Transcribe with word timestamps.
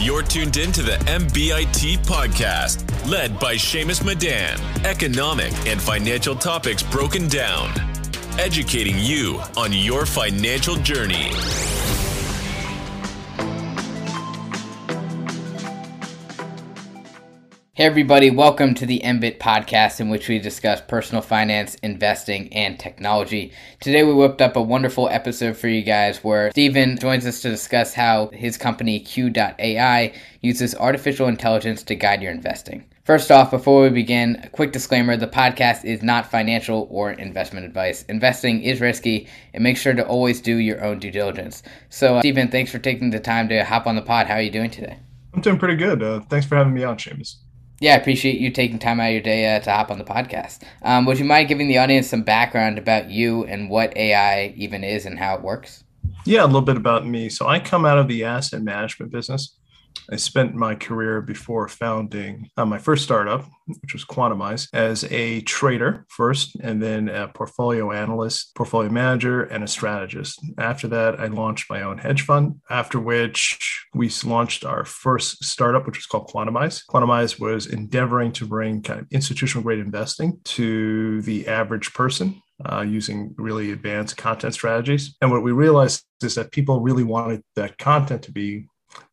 You're 0.00 0.22
tuned 0.22 0.56
in 0.56 0.70
to 0.72 0.82
the 0.82 0.96
MBIT 1.06 1.98
podcast, 2.06 2.84
led 3.10 3.38
by 3.40 3.56
Shamus 3.56 4.04
Madan. 4.04 4.58
Economic 4.84 5.52
and 5.66 5.82
financial 5.82 6.36
topics 6.36 6.84
broken 6.84 7.26
down, 7.28 7.70
educating 8.38 8.96
you 8.96 9.40
on 9.56 9.72
your 9.72 10.06
financial 10.06 10.76
journey. 10.76 11.32
Hey, 17.78 17.84
everybody, 17.84 18.28
welcome 18.28 18.74
to 18.74 18.86
the 18.86 19.00
MBIT 19.04 19.38
podcast, 19.38 20.00
in 20.00 20.08
which 20.08 20.26
we 20.26 20.40
discuss 20.40 20.80
personal 20.80 21.22
finance, 21.22 21.76
investing, 21.76 22.52
and 22.52 22.76
technology. 22.76 23.52
Today, 23.78 24.02
we 24.02 24.12
whipped 24.14 24.42
up 24.42 24.56
a 24.56 24.60
wonderful 24.60 25.08
episode 25.08 25.56
for 25.56 25.68
you 25.68 25.82
guys 25.82 26.24
where 26.24 26.50
Stephen 26.50 26.98
joins 26.98 27.24
us 27.24 27.40
to 27.42 27.50
discuss 27.50 27.94
how 27.94 28.30
his 28.32 28.58
company 28.58 28.98
Q.AI 28.98 30.12
uses 30.40 30.74
artificial 30.74 31.28
intelligence 31.28 31.84
to 31.84 31.94
guide 31.94 32.20
your 32.20 32.32
investing. 32.32 32.84
First 33.04 33.30
off, 33.30 33.52
before 33.52 33.82
we 33.82 33.90
begin, 33.90 34.40
a 34.42 34.48
quick 34.48 34.72
disclaimer 34.72 35.16
the 35.16 35.28
podcast 35.28 35.84
is 35.84 36.02
not 36.02 36.28
financial 36.28 36.88
or 36.90 37.12
investment 37.12 37.64
advice. 37.64 38.02
Investing 38.08 38.60
is 38.60 38.80
risky, 38.80 39.28
and 39.54 39.62
make 39.62 39.76
sure 39.76 39.94
to 39.94 40.04
always 40.04 40.40
do 40.40 40.56
your 40.56 40.82
own 40.82 40.98
due 40.98 41.12
diligence. 41.12 41.62
So, 41.90 42.16
uh, 42.16 42.20
Stephen, 42.22 42.48
thanks 42.48 42.72
for 42.72 42.80
taking 42.80 43.10
the 43.10 43.20
time 43.20 43.48
to 43.50 43.62
hop 43.62 43.86
on 43.86 43.94
the 43.94 44.02
pod. 44.02 44.26
How 44.26 44.34
are 44.34 44.42
you 44.42 44.50
doing 44.50 44.70
today? 44.70 44.98
I'm 45.32 45.42
doing 45.42 45.60
pretty 45.60 45.76
good. 45.76 46.02
Uh, 46.02 46.18
thanks 46.22 46.44
for 46.44 46.56
having 46.56 46.74
me 46.74 46.82
on, 46.82 46.96
Shamus. 46.96 47.36
Yeah, 47.80 47.94
I 47.94 47.96
appreciate 47.96 48.40
you 48.40 48.50
taking 48.50 48.80
time 48.80 48.98
out 48.98 49.06
of 49.06 49.12
your 49.12 49.22
day 49.22 49.54
uh, 49.54 49.60
to 49.60 49.70
hop 49.70 49.90
on 49.90 49.98
the 49.98 50.04
podcast. 50.04 50.62
Um, 50.82 51.06
would 51.06 51.18
you 51.18 51.24
mind 51.24 51.48
giving 51.48 51.68
the 51.68 51.78
audience 51.78 52.08
some 52.08 52.22
background 52.22 52.76
about 52.76 53.08
you 53.08 53.44
and 53.44 53.70
what 53.70 53.96
AI 53.96 54.52
even 54.56 54.82
is 54.82 55.06
and 55.06 55.16
how 55.16 55.36
it 55.36 55.42
works? 55.42 55.84
Yeah, 56.24 56.42
a 56.42 56.46
little 56.46 56.60
bit 56.60 56.76
about 56.76 57.06
me. 57.06 57.28
So 57.28 57.46
I 57.46 57.60
come 57.60 57.84
out 57.84 57.98
of 57.98 58.08
the 58.08 58.24
asset 58.24 58.62
management 58.62 59.12
business. 59.12 59.57
I 60.10 60.16
spent 60.16 60.54
my 60.54 60.74
career 60.74 61.20
before 61.20 61.68
founding 61.68 62.50
uh, 62.56 62.64
my 62.64 62.78
first 62.78 63.04
startup, 63.04 63.44
which 63.66 63.92
was 63.92 64.04
Quantamize, 64.04 64.68
as 64.72 65.04
a 65.04 65.42
trader 65.42 66.06
first, 66.08 66.56
and 66.60 66.82
then 66.82 67.08
a 67.08 67.28
portfolio 67.28 67.92
analyst, 67.92 68.54
portfolio 68.54 68.90
manager, 68.90 69.42
and 69.44 69.62
a 69.62 69.68
strategist. 69.68 70.40
After 70.58 70.88
that, 70.88 71.20
I 71.20 71.26
launched 71.26 71.70
my 71.70 71.82
own 71.82 71.98
hedge 71.98 72.22
fund, 72.22 72.60
after 72.70 72.98
which 72.98 73.86
we 73.94 74.10
launched 74.24 74.64
our 74.64 74.84
first 74.84 75.44
startup, 75.44 75.86
which 75.86 75.98
was 75.98 76.06
called 76.06 76.30
Quantamize. 76.30 76.82
Quantamize 76.90 77.38
was 77.38 77.66
endeavoring 77.66 78.32
to 78.32 78.46
bring 78.46 78.82
kind 78.82 79.00
of 79.00 79.06
institutional 79.10 79.62
grade 79.62 79.78
investing 79.78 80.40
to 80.44 81.22
the 81.22 81.46
average 81.48 81.92
person 81.92 82.42
uh, 82.64 82.80
using 82.82 83.34
really 83.38 83.72
advanced 83.72 84.16
content 84.16 84.54
strategies. 84.54 85.16
And 85.20 85.30
what 85.30 85.42
we 85.42 85.52
realized 85.52 86.04
is 86.22 86.34
that 86.34 86.52
people 86.52 86.80
really 86.80 87.04
wanted 87.04 87.42
that 87.54 87.78
content 87.78 88.22
to 88.22 88.32
be 88.32 88.66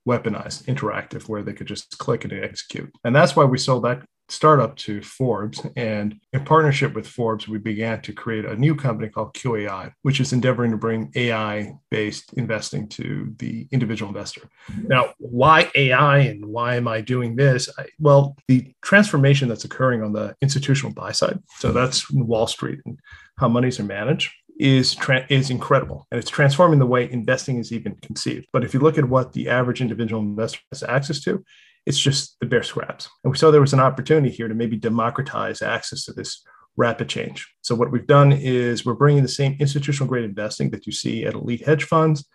weaponized, 0.08 0.66
interactive, 0.66 1.28
where 1.28 1.44
they 1.44 1.54
could 1.54 1.68
just 1.68 1.98
click 1.98 2.24
and 2.24 2.34
execute. 2.34 2.92
And 3.04 3.16
that's 3.16 3.36
why 3.36 3.46
we 3.46 3.58
sold 3.58 3.84
that 3.84 4.04
startup 4.30 4.76
to 4.76 5.02
Forbes. 5.02 5.66
And 5.76 6.20
in 6.34 6.44
partnership 6.46 6.94
with 6.94 7.08
Forbes, 7.08 7.48
we 7.48 7.58
began 7.58 8.02
to 8.02 8.14
create 8.14 8.46
a 8.46 8.56
new 8.56 8.76
company 8.76 9.10
called 9.10 9.34
QAI, 9.34 9.92
which 10.02 10.20
is 10.20 10.34
endeavoring 10.34 10.72
to 10.72 10.78
bring 10.78 11.12
AI 11.16 11.74
based 11.92 12.34
investing 12.34 12.88
to 12.90 13.34
the 13.38 13.68
individual 13.72 14.10
investor. 14.10 14.50
Now, 14.84 15.14
why 15.20 15.72
AI 15.76 16.20
and 16.20 16.46
why 16.46 16.76
am 16.76 16.88
I 16.88 17.02
doing 17.02 17.36
this? 17.36 17.70
I, 17.78 17.86
well, 18.00 18.36
the 18.48 18.74
transformation 18.82 19.48
that's 19.48 19.66
occurring 19.66 20.04
on 20.04 20.14
the 20.14 20.36
institutional 20.42 20.94
buy 20.94 21.12
side, 21.12 21.40
so 21.58 21.72
that's 21.72 22.10
Wall 22.12 22.48
Street 22.48 22.80
and 22.86 23.00
how 23.38 23.48
monies 23.48 23.80
are 23.80 23.84
managed 23.84 24.32
is 24.58 24.96
tra- 24.96 25.26
is 25.30 25.50
incredible 25.50 26.08
and 26.12 26.20
it's 26.20 26.30
transforming 26.30 26.80
the 26.80 26.86
way 26.86 27.12
investing 27.12 27.58
is 27.58 27.72
even 27.72 27.96
conceived. 27.96 28.48
But 28.54 28.64
if 28.64 28.74
you 28.74 28.80
look 28.80 28.98
at 28.98 29.10
what 29.10 29.34
the 29.34 29.50
average 29.50 29.82
individual 29.82 30.22
investor 30.22 30.60
has 30.72 30.84
access 30.84 31.22
to, 31.22 31.44
it's 31.86 32.00
just 32.00 32.38
the 32.40 32.46
bare 32.46 32.64
scraps. 32.64 33.10
And 33.24 33.32
we 33.32 33.38
saw 33.38 33.52
there 33.52 33.62
was 33.62 33.74
an 33.74 33.80
opportunity 33.80 34.34
here 34.34 34.48
to 34.48 34.56
maybe 34.56 34.78
democratize 34.78 35.62
access 35.62 36.06
to 36.06 36.14
this 36.14 36.44
rapid 36.78 37.08
change. 37.08 37.48
So 37.62 37.76
what 37.76 37.92
we've 37.92 38.08
done 38.08 38.32
is 38.32 38.86
we're 38.86 38.94
bringing 38.94 39.24
the 39.24 39.30
same 39.30 39.56
institutional 39.60 40.10
grade 40.10 40.26
investing 40.26 40.72
that 40.72 40.86
you 40.86 40.92
see 40.92 41.26
at 41.26 41.34
elite 41.34 41.66
hedge 41.66 41.84
funds 41.84 42.26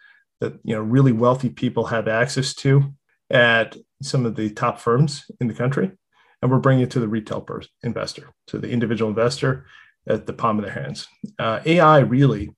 that 0.40 0.54
you 0.64 0.74
know 0.74 0.80
really 0.80 1.12
wealthy 1.12 1.50
people 1.50 1.86
have 1.86 2.08
access 2.08 2.54
to 2.54 2.92
at 3.30 3.76
some 4.02 4.26
of 4.26 4.36
the 4.36 4.50
top 4.50 4.80
firms 4.80 5.24
in 5.40 5.46
the 5.46 5.54
country 5.54 5.90
and 6.42 6.50
we're 6.50 6.58
bringing 6.58 6.82
it 6.82 6.90
to 6.92 7.00
the 7.00 7.08
retail 7.08 7.46
investor 7.82 8.30
to 8.46 8.58
the 8.58 8.70
individual 8.70 9.10
investor 9.10 9.66
at 10.10 10.26
the 10.26 10.32
palm 10.32 10.58
of 10.58 10.64
their 10.64 10.74
hands. 10.74 11.08
Uh, 11.38 11.60
AI 11.64 12.00
really, 12.00 12.50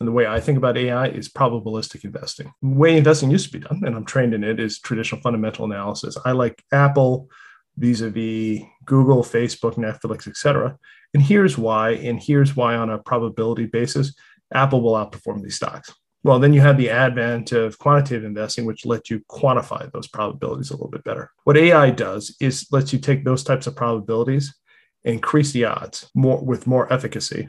and 0.00 0.06
the 0.06 0.12
way 0.12 0.26
I 0.26 0.40
think 0.40 0.58
about 0.58 0.76
AI 0.76 1.08
is 1.08 1.28
probabilistic 1.28 2.04
investing. 2.04 2.52
The 2.62 2.68
way 2.68 2.96
investing 2.96 3.30
used 3.30 3.50
to 3.52 3.58
be 3.58 3.66
done, 3.66 3.82
and 3.84 3.96
I'm 3.96 4.04
trained 4.04 4.34
in 4.34 4.44
it, 4.44 4.60
is 4.60 4.78
traditional 4.78 5.20
fundamental 5.20 5.64
analysis. 5.64 6.16
I 6.24 6.32
like 6.32 6.62
Apple 6.72 7.28
vis-a-vis 7.76 8.62
Google, 8.84 9.22
Facebook, 9.22 9.74
Netflix, 9.74 10.26
etc. 10.26 10.76
And 11.14 11.22
here's 11.22 11.56
why, 11.56 11.90
and 11.90 12.20
here's 12.20 12.56
why 12.56 12.76
on 12.76 12.90
a 12.90 12.98
probability 12.98 13.66
basis, 13.66 14.14
Apple 14.52 14.80
will 14.80 14.92
outperform 14.92 15.42
these 15.42 15.56
stocks. 15.56 15.92
Well, 16.24 16.40
then 16.40 16.52
you 16.52 16.60
have 16.60 16.76
the 16.76 16.90
advent 16.90 17.52
of 17.52 17.78
quantitative 17.78 18.24
investing, 18.24 18.66
which 18.66 18.84
lets 18.84 19.08
you 19.08 19.20
quantify 19.30 19.90
those 19.92 20.08
probabilities 20.08 20.70
a 20.70 20.74
little 20.74 20.90
bit 20.90 21.04
better. 21.04 21.30
What 21.44 21.56
AI 21.56 21.90
does 21.90 22.36
is 22.40 22.66
lets 22.72 22.92
you 22.92 22.98
take 22.98 23.24
those 23.24 23.44
types 23.44 23.66
of 23.66 23.76
probabilities 23.76 24.54
increase 25.04 25.52
the 25.52 25.64
odds 25.64 26.10
more 26.14 26.44
with 26.44 26.66
more 26.66 26.92
efficacy 26.92 27.48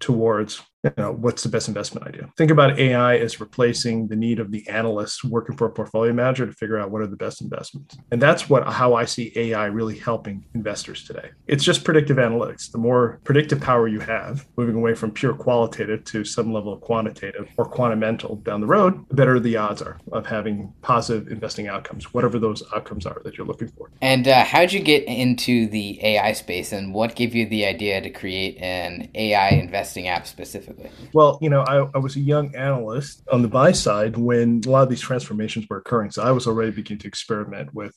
towards 0.00 0.62
you 0.84 0.92
know 0.96 1.12
what's 1.12 1.42
the 1.42 1.48
best 1.48 1.68
investment 1.68 2.06
idea? 2.06 2.28
Think 2.36 2.50
about 2.50 2.78
ai 2.78 3.16
as 3.16 3.40
replacing 3.40 4.08
the 4.08 4.16
need 4.16 4.40
of 4.40 4.50
the 4.50 4.66
analyst 4.68 5.24
working 5.24 5.56
for 5.56 5.66
a 5.66 5.70
portfolio 5.70 6.12
manager 6.12 6.46
to 6.46 6.52
figure 6.52 6.78
out 6.78 6.90
what 6.90 7.02
are 7.02 7.06
the 7.06 7.16
best 7.16 7.40
investments. 7.40 7.96
And 8.10 8.20
that's 8.20 8.50
what 8.50 8.66
how 8.66 8.94
i 8.94 9.04
see 9.04 9.32
ai 9.36 9.66
really 9.66 9.98
helping 9.98 10.44
investors 10.54 11.04
today. 11.04 11.30
It's 11.46 11.64
just 11.64 11.84
predictive 11.84 12.16
analytics. 12.16 12.70
The 12.70 12.78
more 12.78 13.20
predictive 13.24 13.60
power 13.60 13.86
you 13.86 14.00
have 14.00 14.46
moving 14.56 14.76
away 14.76 14.94
from 14.94 15.12
pure 15.12 15.34
qualitative 15.34 16.04
to 16.04 16.24
some 16.24 16.52
level 16.52 16.72
of 16.72 16.80
quantitative 16.80 17.48
or 17.56 17.70
quantamental 17.70 18.42
down 18.42 18.60
the 18.60 18.66
road 18.66 19.04
the 19.08 19.14
better 19.14 19.38
the 19.38 19.56
odds 19.56 19.82
are 19.82 19.98
of 20.10 20.26
having 20.26 20.72
positive 20.82 21.28
investing 21.28 21.68
outcomes 21.68 22.12
whatever 22.12 22.38
those 22.38 22.62
outcomes 22.74 23.06
are 23.06 23.20
that 23.24 23.36
you're 23.36 23.46
looking 23.46 23.68
for. 23.68 23.90
And 24.00 24.26
uh, 24.26 24.44
how'd 24.44 24.72
you 24.72 24.80
get 24.80 25.04
into 25.04 25.68
the 25.68 26.04
ai 26.04 26.32
space 26.32 26.72
and 26.72 26.92
what 26.92 27.14
gave 27.14 27.34
you 27.34 27.46
the 27.48 27.66
idea 27.66 28.00
to 28.00 28.10
create 28.10 28.58
an 28.58 29.08
ai 29.14 29.50
investing 29.50 30.08
app 30.08 30.26
specifically 30.26 30.71
specifically? 30.72 31.10
Well, 31.12 31.38
you 31.40 31.50
know, 31.50 31.62
I, 31.62 31.88
I, 31.94 31.98
was 31.98 32.16
a 32.16 32.20
young 32.20 32.54
analyst 32.54 33.22
on 33.30 33.42
the 33.42 33.48
buy 33.48 33.72
side 33.72 34.16
when 34.16 34.60
a 34.64 34.70
lot 34.70 34.82
of 34.82 34.88
these 34.88 35.00
transformations 35.00 35.66
were 35.68 35.78
occurring. 35.78 36.10
So 36.10 36.22
I 36.22 36.30
was 36.30 36.46
already 36.46 36.70
beginning 36.70 37.00
to 37.00 37.08
experiment 37.08 37.72
with 37.74 37.96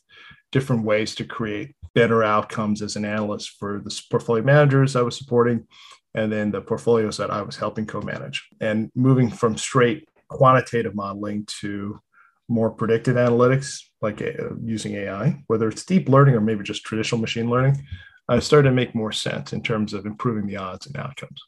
different 0.52 0.84
ways 0.84 1.16
to 1.16 1.26
create 1.26 1.76
better 1.94 2.24
outcomes 2.24 2.82
as 2.82 2.96
an 2.96 3.06
analyst 3.06 3.52
for 3.60 3.82
the 3.84 4.02
portfolio 4.10 4.44
managers 4.44 4.96
I 4.96 5.02
was 5.02 5.18
supporting 5.18 5.68
and 6.14 6.32
then 6.32 6.52
the 6.52 6.62
portfolios 6.62 7.18
that 7.18 7.32
I 7.32 7.42
was 7.42 7.58
helping 7.58 7.86
co-manage. 7.86 8.48
And 8.62 8.90
moving 8.96 9.30
from 9.30 9.58
straight 9.58 10.08
quantitative 10.30 10.96
modeling 10.96 11.46
to 11.62 12.00
more 12.48 12.70
predictive 12.70 13.16
analytics, 13.16 13.82
like 14.02 14.22
uh, 14.22 14.56
using 14.64 14.96
AI, 14.96 15.44
whether 15.48 15.68
it's 15.68 15.84
deep 15.84 16.08
learning 16.08 16.36
or 16.36 16.42
maybe 16.42 16.64
just 16.64 16.84
traditional 16.86 17.20
machine 17.20 17.50
learning, 17.50 17.84
I 18.30 18.40
started 18.40 18.70
to 18.70 18.76
make 18.76 18.96
more 18.96 19.12
sense 19.12 19.52
in 19.52 19.62
terms 19.62 19.94
of 19.94 20.06
improving 20.06 20.48
the 20.48 20.58
odds 20.58 20.88
and 20.88 20.98
outcomes 20.98 21.42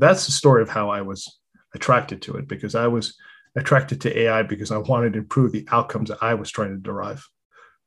that's 0.00 0.26
the 0.26 0.32
story 0.32 0.62
of 0.62 0.68
how 0.68 0.90
I 0.90 1.02
was 1.02 1.38
attracted 1.74 2.22
to 2.22 2.36
it 2.36 2.48
because 2.48 2.74
I 2.74 2.86
was 2.86 3.16
attracted 3.56 4.00
to 4.02 4.18
AI 4.18 4.42
because 4.42 4.70
I 4.70 4.78
wanted 4.78 5.14
to 5.14 5.20
improve 5.20 5.52
the 5.52 5.66
outcomes 5.70 6.08
that 6.10 6.22
I 6.22 6.34
was 6.34 6.50
trying 6.50 6.70
to 6.70 6.76
derive 6.76 7.24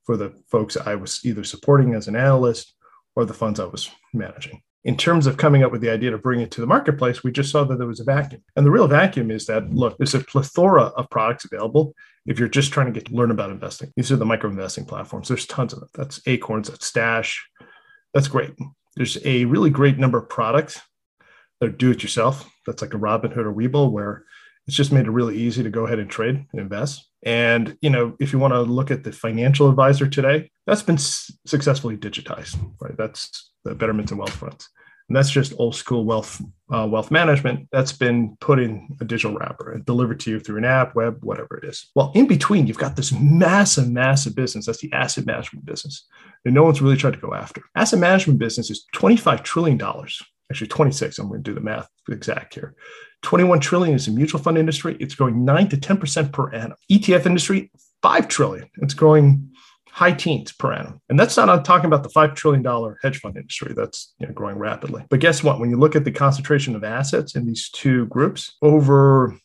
for 0.05 0.17
the 0.17 0.33
folks 0.49 0.75
I 0.77 0.95
was 0.95 1.21
either 1.23 1.43
supporting 1.43 1.93
as 1.93 2.07
an 2.07 2.15
analyst 2.15 2.73
or 3.15 3.25
the 3.25 3.33
funds 3.33 3.59
I 3.59 3.65
was 3.65 3.89
managing. 4.13 4.61
In 4.83 4.97
terms 4.97 5.27
of 5.27 5.37
coming 5.37 5.63
up 5.63 5.71
with 5.71 5.79
the 5.79 5.89
idea 5.89 6.11
to 6.11 6.17
bring 6.17 6.41
it 6.41 6.51
to 6.51 6.61
the 6.61 6.67
marketplace, 6.67 7.23
we 7.23 7.31
just 7.31 7.51
saw 7.51 7.63
that 7.63 7.77
there 7.77 7.87
was 7.87 8.01
a 8.01 8.03
vacuum. 8.03 8.43
And 8.57 8.65
the 8.65 8.71
real 8.71 8.87
vacuum 8.87 9.31
is 9.31 9.45
that 9.45 9.73
look, 9.73 9.97
there's 9.97 10.13
a 10.13 10.19
plethora 10.19 10.83
of 10.83 11.09
products 11.09 11.45
available 11.45 11.93
if 12.25 12.37
you're 12.37 12.49
just 12.49 12.73
trying 12.73 12.87
to 12.87 12.91
get 12.91 13.05
to 13.05 13.15
learn 13.15 13.31
about 13.31 13.49
investing. 13.49 13.93
These 13.95 14.11
are 14.11 14.17
the 14.17 14.25
micro 14.25 14.49
investing 14.49 14.83
platforms. 14.83 15.29
There's 15.29 15.45
tons 15.45 15.71
of 15.71 15.79
them. 15.79 15.89
That's 15.93 16.19
Acorns, 16.25 16.69
that's 16.69 16.85
Stash. 16.85 17.47
That's 18.13 18.27
great. 18.27 18.51
There's 18.97 19.17
a 19.23 19.45
really 19.45 19.69
great 19.69 19.97
number 19.97 20.17
of 20.17 20.27
products 20.27 20.81
do 21.69 21.91
it 21.91 22.03
yourself. 22.03 22.49
That's 22.65 22.81
like 22.81 22.93
a 22.93 22.99
Robinhood 22.99 23.45
or 23.45 23.53
Webull, 23.53 23.91
where 23.91 24.25
it's 24.67 24.75
just 24.75 24.91
made 24.91 25.05
it 25.05 25.11
really 25.11 25.37
easy 25.37 25.63
to 25.63 25.69
go 25.69 25.85
ahead 25.85 25.99
and 25.99 26.09
trade 26.09 26.35
and 26.51 26.61
invest. 26.61 27.07
And 27.25 27.77
you 27.81 27.89
know, 27.89 28.15
if 28.19 28.33
you 28.33 28.39
want 28.39 28.53
to 28.53 28.61
look 28.61 28.91
at 28.91 29.03
the 29.03 29.11
financial 29.11 29.69
advisor 29.69 30.07
today, 30.07 30.51
that's 30.65 30.81
been 30.81 30.95
s- 30.95 31.31
successfully 31.45 31.97
digitized, 31.97 32.57
right? 32.81 32.97
That's 32.97 33.51
the 33.63 33.75
Betterment 33.75 34.11
and 34.11 34.19
Wealthfronts, 34.19 34.65
and 35.07 35.15
that's 35.15 35.29
just 35.29 35.53
old 35.57 35.75
school 35.75 36.05
wealth 36.05 36.41
uh, 36.73 36.87
wealth 36.89 37.11
management 37.11 37.67
that's 37.71 37.93
been 37.93 38.35
put 38.41 38.59
in 38.59 38.97
a 38.99 39.05
digital 39.05 39.37
wrapper 39.37 39.71
and 39.71 39.85
delivered 39.85 40.19
to 40.21 40.31
you 40.31 40.39
through 40.39 40.57
an 40.57 40.65
app, 40.65 40.95
web, 40.95 41.23
whatever 41.23 41.57
it 41.57 41.65
is. 41.65 41.89
Well, 41.95 42.11
in 42.15 42.27
between, 42.27 42.67
you've 42.67 42.77
got 42.77 42.95
this 42.95 43.13
massive, 43.13 43.89
massive 43.89 44.35
business. 44.35 44.65
That's 44.65 44.79
the 44.81 44.91
asset 44.91 45.25
management 45.25 45.65
business, 45.65 46.05
and 46.43 46.53
no 46.53 46.63
one's 46.63 46.81
really 46.81 46.97
tried 46.97 47.13
to 47.13 47.19
go 47.19 47.33
after. 47.33 47.61
Asset 47.75 47.99
management 47.99 48.39
business 48.39 48.69
is 48.69 48.85
twenty 48.93 49.17
five 49.17 49.43
trillion 49.43 49.77
dollars 49.77 50.21
actually 50.51 50.67
26 50.67 51.19
i'm 51.19 51.27
going 51.27 51.43
to 51.43 51.49
do 51.49 51.55
the 51.55 51.61
math 51.61 51.87
exact 52.09 52.53
here 52.55 52.75
21 53.21 53.59
trillion 53.59 53.95
is 53.95 54.05
the 54.05 54.11
mutual 54.11 54.41
fund 54.41 54.57
industry 54.57 54.97
it's 54.99 55.15
growing 55.15 55.45
9 55.45 55.69
to 55.69 55.77
10% 55.77 56.31
per 56.31 56.51
annum 56.51 56.77
etf 56.91 57.25
industry 57.25 57.71
5 58.03 58.27
trillion. 58.27 58.69
It's 58.81 58.93
growing 58.93 59.49
high 59.89 60.11
teens 60.11 60.51
per 60.51 60.73
annum. 60.73 60.99
And 61.09 61.19
that's 61.19 61.37
not 61.37 61.49
I'm 61.49 61.63
talking 61.63 61.85
about 61.85 62.03
the 62.03 62.09
$5 62.09 62.35
trillion 62.35 62.63
hedge 63.01 63.19
fund 63.19 63.37
industry 63.37 63.73
that's 63.75 64.13
you 64.19 64.27
know, 64.27 64.33
growing 64.33 64.57
rapidly. 64.57 65.05
But 65.09 65.21
guess 65.21 65.43
what? 65.43 65.59
When 65.59 65.69
you 65.69 65.77
look 65.77 65.95
at 65.95 66.03
the 66.03 66.11
concentration 66.11 66.75
of 66.75 66.83
assets 66.83 67.35
in 67.35 67.47
these 67.47 67.69
two 67.69 68.05
groups, 68.07 68.55
over 68.61 69.35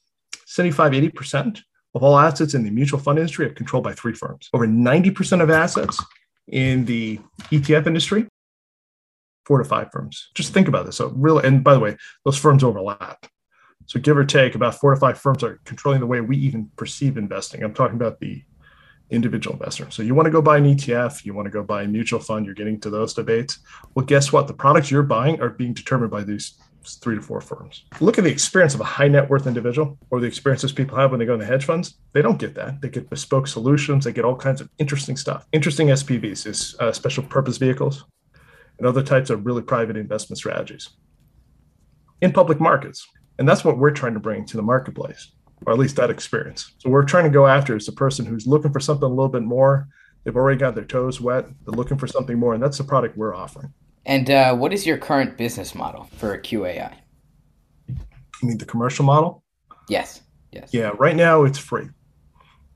75, 0.46 0.92
80% 0.92 1.60
of 1.94 2.02
all 2.02 2.18
assets 2.18 2.54
in 2.54 2.64
the 2.64 2.70
mutual 2.70 2.98
fund 2.98 3.18
industry 3.18 3.46
are 3.46 3.54
controlled 3.54 3.84
by 3.84 3.92
three 3.94 4.12
firms. 4.12 4.48
Over 4.52 4.66
90% 4.66 5.40
of 5.40 5.50
assets 5.50 6.02
in 6.48 6.84
the 6.84 7.20
ETF 7.50 7.86
industry, 7.86 8.26
four 9.48 9.58
to 9.58 9.64
five 9.64 9.90
firms. 9.90 10.28
Just 10.34 10.52
think 10.52 10.68
about 10.68 10.84
this. 10.84 10.96
So, 10.96 11.08
real, 11.16 11.38
and 11.38 11.64
by 11.64 11.72
the 11.72 11.80
way, 11.80 11.96
those 12.24 12.36
firms 12.36 12.62
overlap. 12.62 13.26
So, 13.86 13.98
give 13.98 14.18
or 14.18 14.24
take, 14.24 14.54
about 14.54 14.74
four 14.74 14.94
to 14.94 15.00
five 15.00 15.18
firms 15.18 15.42
are 15.42 15.58
controlling 15.64 16.00
the 16.00 16.06
way 16.06 16.20
we 16.20 16.36
even 16.36 16.70
perceive 16.76 17.16
investing. 17.16 17.64
I'm 17.64 17.72
talking 17.72 17.96
about 17.96 18.20
the 18.20 18.42
individual 19.10 19.56
investor. 19.56 19.90
So, 19.90 20.02
you 20.02 20.14
want 20.14 20.26
to 20.26 20.30
go 20.30 20.42
buy 20.42 20.58
an 20.58 20.66
ETF, 20.66 21.24
you 21.24 21.32
want 21.32 21.46
to 21.46 21.50
go 21.50 21.62
buy 21.62 21.84
a 21.84 21.88
mutual 21.88 22.20
fund, 22.20 22.44
you're 22.44 22.54
getting 22.54 22.78
to 22.80 22.90
those 22.90 23.14
debates. 23.14 23.60
Well, 23.94 24.04
guess 24.04 24.32
what? 24.32 24.46
The 24.48 24.54
products 24.54 24.90
you're 24.90 25.02
buying 25.02 25.40
are 25.40 25.48
being 25.48 25.72
determined 25.72 26.10
by 26.10 26.24
these 26.24 26.58
three 26.86 27.16
to 27.16 27.22
four 27.22 27.40
firms. 27.40 27.84
Look 28.00 28.18
at 28.18 28.24
the 28.24 28.30
experience 28.30 28.74
of 28.74 28.80
a 28.80 28.84
high 28.84 29.08
net 29.08 29.30
worth 29.30 29.46
individual 29.46 29.98
or 30.10 30.20
the 30.20 30.26
experiences 30.26 30.72
people 30.72 30.96
have 30.98 31.10
when 31.10 31.20
they 31.20 31.26
go 31.26 31.34
into 31.34 31.46
hedge 31.46 31.64
funds. 31.64 31.98
They 32.12 32.22
don't 32.22 32.38
get 32.38 32.54
that. 32.54 32.80
They 32.80 32.88
get 32.88 33.10
bespoke 33.10 33.46
solutions. 33.46 34.04
They 34.04 34.12
get 34.12 34.24
all 34.24 34.36
kinds 34.36 34.60
of 34.60 34.68
interesting 34.78 35.16
stuff. 35.16 35.46
Interesting 35.52 35.88
SPVs 35.88 36.46
is 36.46 36.76
uh, 36.80 36.92
special 36.92 37.24
purpose 37.24 37.58
vehicles 37.58 38.04
and 38.78 38.86
other 38.86 39.02
types 39.02 39.30
of 39.30 39.44
really 39.44 39.62
private 39.62 39.96
investment 39.96 40.38
strategies 40.38 40.90
in 42.20 42.32
public 42.32 42.60
markets. 42.60 43.06
And 43.38 43.48
that's 43.48 43.64
what 43.64 43.78
we're 43.78 43.90
trying 43.90 44.14
to 44.14 44.20
bring 44.20 44.44
to 44.46 44.56
the 44.56 44.62
marketplace, 44.62 45.32
or 45.66 45.72
at 45.72 45.78
least 45.78 45.96
that 45.96 46.10
experience. 46.10 46.72
So 46.78 46.90
we're 46.90 47.04
trying 47.04 47.24
to 47.24 47.30
go 47.30 47.46
after 47.46 47.76
is 47.76 47.86
the 47.86 47.92
person 47.92 48.26
who's 48.26 48.46
looking 48.46 48.72
for 48.72 48.80
something 48.80 49.04
a 49.04 49.08
little 49.08 49.28
bit 49.28 49.42
more. 49.42 49.88
They've 50.24 50.36
already 50.36 50.58
got 50.58 50.74
their 50.74 50.84
toes 50.84 51.20
wet. 51.20 51.46
They're 51.64 51.76
looking 51.76 51.98
for 51.98 52.06
something 52.06 52.38
more, 52.38 52.54
and 52.54 52.62
that's 52.62 52.78
the 52.78 52.84
product 52.84 53.16
we're 53.16 53.34
offering. 53.34 53.72
And 54.04 54.30
uh, 54.30 54.56
what 54.56 54.72
is 54.72 54.86
your 54.86 54.98
current 54.98 55.36
business 55.36 55.74
model 55.74 56.08
for 56.16 56.36
QAI? 56.38 56.94
You 57.86 57.96
mean 58.48 58.58
the 58.58 58.64
commercial 58.64 59.04
model? 59.04 59.42
Yes. 59.88 60.22
Yes. 60.52 60.70
Yeah. 60.72 60.92
Right 60.98 61.16
now, 61.16 61.44
it's 61.44 61.58
free. 61.58 61.88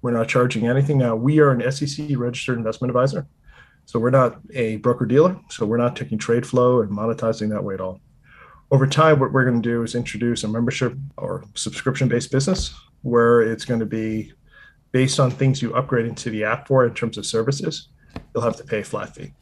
We're 0.02 0.12
not 0.12 0.28
charging 0.28 0.66
anything. 0.66 0.98
Now, 0.98 1.14
we 1.16 1.38
are 1.38 1.50
an 1.50 1.70
SEC 1.70 2.06
registered 2.16 2.58
investment 2.58 2.90
advisor. 2.90 3.26
So 3.86 3.98
we're 3.98 4.10
not 4.10 4.40
a 4.54 4.76
broker 4.76 5.06
dealer. 5.06 5.38
So 5.50 5.66
we're 5.66 5.76
not 5.76 5.96
taking 5.96 6.18
trade 6.18 6.46
flow 6.46 6.80
and 6.80 6.90
monetizing 6.90 7.50
that 7.50 7.62
way 7.62 7.74
at 7.74 7.80
all. 7.80 8.00
Over 8.70 8.86
time, 8.86 9.20
what 9.20 9.32
we're 9.32 9.44
going 9.44 9.60
to 9.60 9.68
do 9.68 9.82
is 9.82 9.94
introduce 9.94 10.44
a 10.44 10.48
membership 10.48 10.96
or 11.18 11.44
subscription 11.54 12.08
based 12.08 12.30
business 12.30 12.74
where 13.02 13.42
it's 13.42 13.64
going 13.64 13.80
to 13.80 13.86
be 13.86 14.32
based 14.92 15.20
on 15.20 15.30
things 15.30 15.60
you 15.60 15.74
upgrade 15.74 16.06
into 16.06 16.30
the 16.30 16.44
app 16.44 16.68
for 16.68 16.86
in 16.86 16.94
terms 16.94 17.18
of 17.18 17.26
services. 17.26 17.88
You'll 18.34 18.44
have 18.44 18.56
to 18.56 18.64
pay 18.64 18.80
a 18.80 18.84
flat 18.84 19.14
fee 19.14 19.32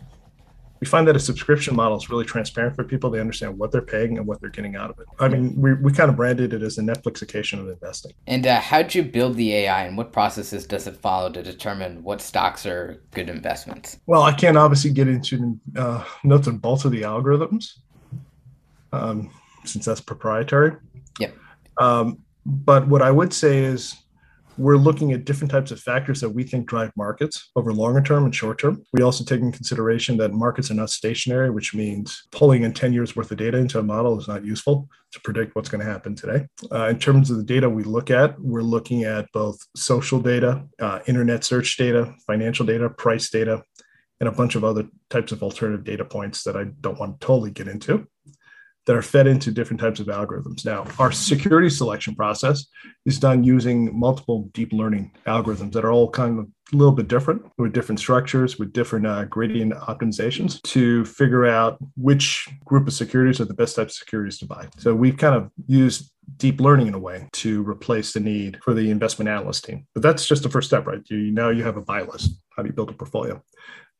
we 0.80 0.86
find 0.86 1.06
that 1.06 1.14
a 1.14 1.20
subscription 1.20 1.76
model 1.76 1.98
is 1.98 2.08
really 2.08 2.24
transparent 2.24 2.74
for 2.74 2.84
people. 2.84 3.10
They 3.10 3.20
understand 3.20 3.58
what 3.58 3.70
they're 3.70 3.82
paying 3.82 4.16
and 4.16 4.26
what 4.26 4.40
they're 4.40 4.48
getting 4.48 4.76
out 4.76 4.88
of 4.88 4.98
it. 4.98 5.06
I 5.18 5.28
mean, 5.28 5.54
we, 5.60 5.74
we 5.74 5.92
kind 5.92 6.08
of 6.08 6.16
branded 6.16 6.54
it 6.54 6.62
as 6.62 6.76
the 6.76 6.82
Netflixication 6.82 7.60
of 7.60 7.68
investing. 7.68 8.12
And 8.26 8.46
uh, 8.46 8.60
how'd 8.60 8.94
you 8.94 9.02
build 9.02 9.36
the 9.36 9.54
AI 9.54 9.84
and 9.84 9.98
what 9.98 10.10
processes 10.10 10.66
does 10.66 10.86
it 10.86 10.96
follow 10.96 11.30
to 11.30 11.42
determine 11.42 12.02
what 12.02 12.22
stocks 12.22 12.64
are 12.64 13.02
good 13.10 13.28
investments? 13.28 13.98
Well, 14.06 14.22
I 14.22 14.32
can't 14.32 14.56
obviously 14.56 14.90
get 14.90 15.06
into 15.06 15.60
uh, 15.76 16.02
nuts 16.24 16.46
and 16.46 16.60
bolts 16.60 16.86
of 16.86 16.92
the 16.92 17.02
algorithms 17.02 17.74
um, 18.92 19.30
since 19.64 19.84
that's 19.84 20.00
proprietary. 20.00 20.76
Yep. 21.18 21.36
Um, 21.76 22.18
but 22.46 22.88
what 22.88 23.02
I 23.02 23.10
would 23.10 23.34
say 23.34 23.58
is 23.58 23.96
we're 24.60 24.76
looking 24.76 25.12
at 25.12 25.24
different 25.24 25.50
types 25.50 25.70
of 25.70 25.80
factors 25.80 26.20
that 26.20 26.28
we 26.28 26.44
think 26.44 26.66
drive 26.66 26.92
markets 26.94 27.50
over 27.56 27.72
longer 27.72 28.02
term 28.02 28.26
and 28.26 28.34
short 28.34 28.58
term. 28.58 28.84
We 28.92 29.00
also 29.00 29.24
take 29.24 29.40
in 29.40 29.50
consideration 29.50 30.18
that 30.18 30.34
markets 30.34 30.70
are 30.70 30.74
not 30.74 30.90
stationary, 30.90 31.48
which 31.48 31.74
means 31.74 32.24
pulling 32.30 32.64
in 32.64 32.74
10 32.74 32.92
years 32.92 33.16
worth 33.16 33.30
of 33.30 33.38
data 33.38 33.56
into 33.56 33.78
a 33.78 33.82
model 33.82 34.18
is 34.20 34.28
not 34.28 34.44
useful 34.44 34.86
to 35.12 35.20
predict 35.20 35.56
what's 35.56 35.70
going 35.70 35.82
to 35.82 35.90
happen 35.90 36.14
today. 36.14 36.46
Uh, 36.70 36.88
in 36.88 36.98
terms 36.98 37.30
of 37.30 37.38
the 37.38 37.42
data 37.42 37.70
we 37.70 37.84
look 37.84 38.10
at, 38.10 38.38
we're 38.38 38.60
looking 38.60 39.04
at 39.04 39.32
both 39.32 39.58
social 39.74 40.20
data, 40.20 40.62
uh, 40.78 40.98
internet 41.06 41.42
search 41.42 41.78
data, 41.78 42.14
financial 42.26 42.66
data, 42.66 42.90
price 42.90 43.30
data, 43.30 43.62
and 44.20 44.28
a 44.28 44.32
bunch 44.32 44.56
of 44.56 44.62
other 44.62 44.86
types 45.08 45.32
of 45.32 45.42
alternative 45.42 45.84
data 45.84 46.04
points 46.04 46.44
that 46.44 46.54
I 46.54 46.64
don't 46.82 46.98
want 46.98 47.18
to 47.18 47.26
totally 47.26 47.50
get 47.50 47.66
into 47.66 48.06
that 48.90 48.96
are 48.96 49.02
fed 49.02 49.28
into 49.28 49.52
different 49.52 49.78
types 49.78 50.00
of 50.00 50.08
algorithms. 50.08 50.64
Now, 50.64 50.84
our 50.98 51.12
security 51.12 51.70
selection 51.70 52.16
process 52.16 52.66
is 53.06 53.20
done 53.20 53.44
using 53.44 53.96
multiple 53.96 54.50
deep 54.52 54.72
learning 54.72 55.12
algorithms 55.28 55.70
that 55.74 55.84
are 55.84 55.92
all 55.92 56.10
kind 56.10 56.40
of 56.40 56.46
a 56.72 56.76
little 56.76 56.92
bit 56.92 57.06
different 57.06 57.40
with 57.56 57.72
different 57.72 58.00
structures, 58.00 58.58
with 58.58 58.72
different 58.72 59.06
uh, 59.06 59.26
gradient 59.26 59.74
optimizations 59.74 60.60
to 60.62 61.04
figure 61.04 61.46
out 61.46 61.78
which 61.96 62.48
group 62.64 62.88
of 62.88 62.92
securities 62.92 63.40
are 63.40 63.44
the 63.44 63.54
best 63.54 63.76
types 63.76 63.94
of 63.94 63.98
securities 63.98 64.38
to 64.38 64.46
buy. 64.46 64.66
So 64.78 64.92
we've 64.92 65.16
kind 65.16 65.36
of 65.36 65.52
used 65.68 66.10
deep 66.38 66.60
learning 66.60 66.88
in 66.88 66.94
a 66.94 66.98
way 66.98 67.28
to 67.34 67.62
replace 67.62 68.12
the 68.12 68.18
need 68.18 68.58
for 68.64 68.74
the 68.74 68.90
investment 68.90 69.28
analyst 69.28 69.66
team. 69.66 69.86
But 69.94 70.02
that's 70.02 70.26
just 70.26 70.42
the 70.42 70.50
first 70.50 70.66
step, 70.66 70.84
right? 70.84 70.98
You 71.08 71.30
now 71.30 71.50
you 71.50 71.62
have 71.62 71.76
a 71.76 71.80
buy 71.82 72.02
list. 72.02 72.32
How 72.56 72.64
do 72.64 72.68
you 72.68 72.74
build 72.74 72.90
a 72.90 72.94
portfolio? 72.94 73.40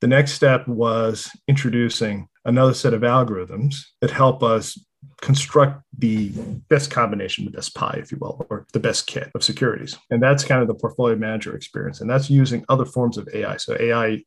The 0.00 0.08
next 0.08 0.32
step 0.32 0.66
was 0.66 1.30
introducing 1.46 2.26
another 2.44 2.74
set 2.74 2.94
of 2.94 3.02
algorithms 3.02 3.76
that 4.00 4.10
help 4.10 4.42
us 4.42 4.78
construct 5.20 5.82
the 5.98 6.30
best 6.68 6.90
combination, 6.90 7.44
the 7.44 7.50
best 7.50 7.74
pie, 7.74 7.98
if 8.00 8.10
you 8.10 8.18
will, 8.20 8.46
or 8.50 8.66
the 8.72 8.80
best 8.80 9.06
kit 9.06 9.30
of 9.34 9.44
securities. 9.44 9.98
And 10.10 10.22
that's 10.22 10.44
kind 10.44 10.62
of 10.62 10.68
the 10.68 10.74
portfolio 10.74 11.16
manager 11.16 11.54
experience. 11.54 12.00
And 12.00 12.08
that's 12.08 12.30
using 12.30 12.64
other 12.68 12.84
forms 12.84 13.18
of 13.18 13.28
AI. 13.32 13.56
So 13.56 13.76
AI 13.78 14.22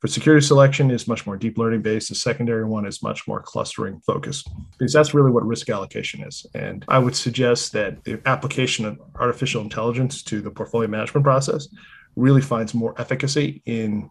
for 0.00 0.08
security 0.08 0.44
selection 0.44 0.90
is 0.90 1.06
much 1.06 1.26
more 1.26 1.36
deep 1.36 1.58
learning 1.58 1.82
based. 1.82 2.08
The 2.08 2.16
secondary 2.16 2.64
one 2.64 2.86
is 2.86 3.04
much 3.04 3.28
more 3.28 3.40
clustering 3.40 4.00
focused 4.00 4.48
because 4.76 4.92
that's 4.92 5.14
really 5.14 5.30
what 5.30 5.46
risk 5.46 5.70
allocation 5.70 6.24
is. 6.24 6.44
And 6.54 6.84
I 6.88 6.98
would 6.98 7.14
suggest 7.14 7.72
that 7.72 8.02
the 8.02 8.20
application 8.26 8.84
of 8.84 9.00
artificial 9.14 9.62
intelligence 9.62 10.24
to 10.24 10.40
the 10.40 10.50
portfolio 10.50 10.88
management 10.88 11.22
process 11.22 11.68
really 12.16 12.42
finds 12.42 12.74
more 12.74 13.00
efficacy 13.00 13.62
in 13.64 14.10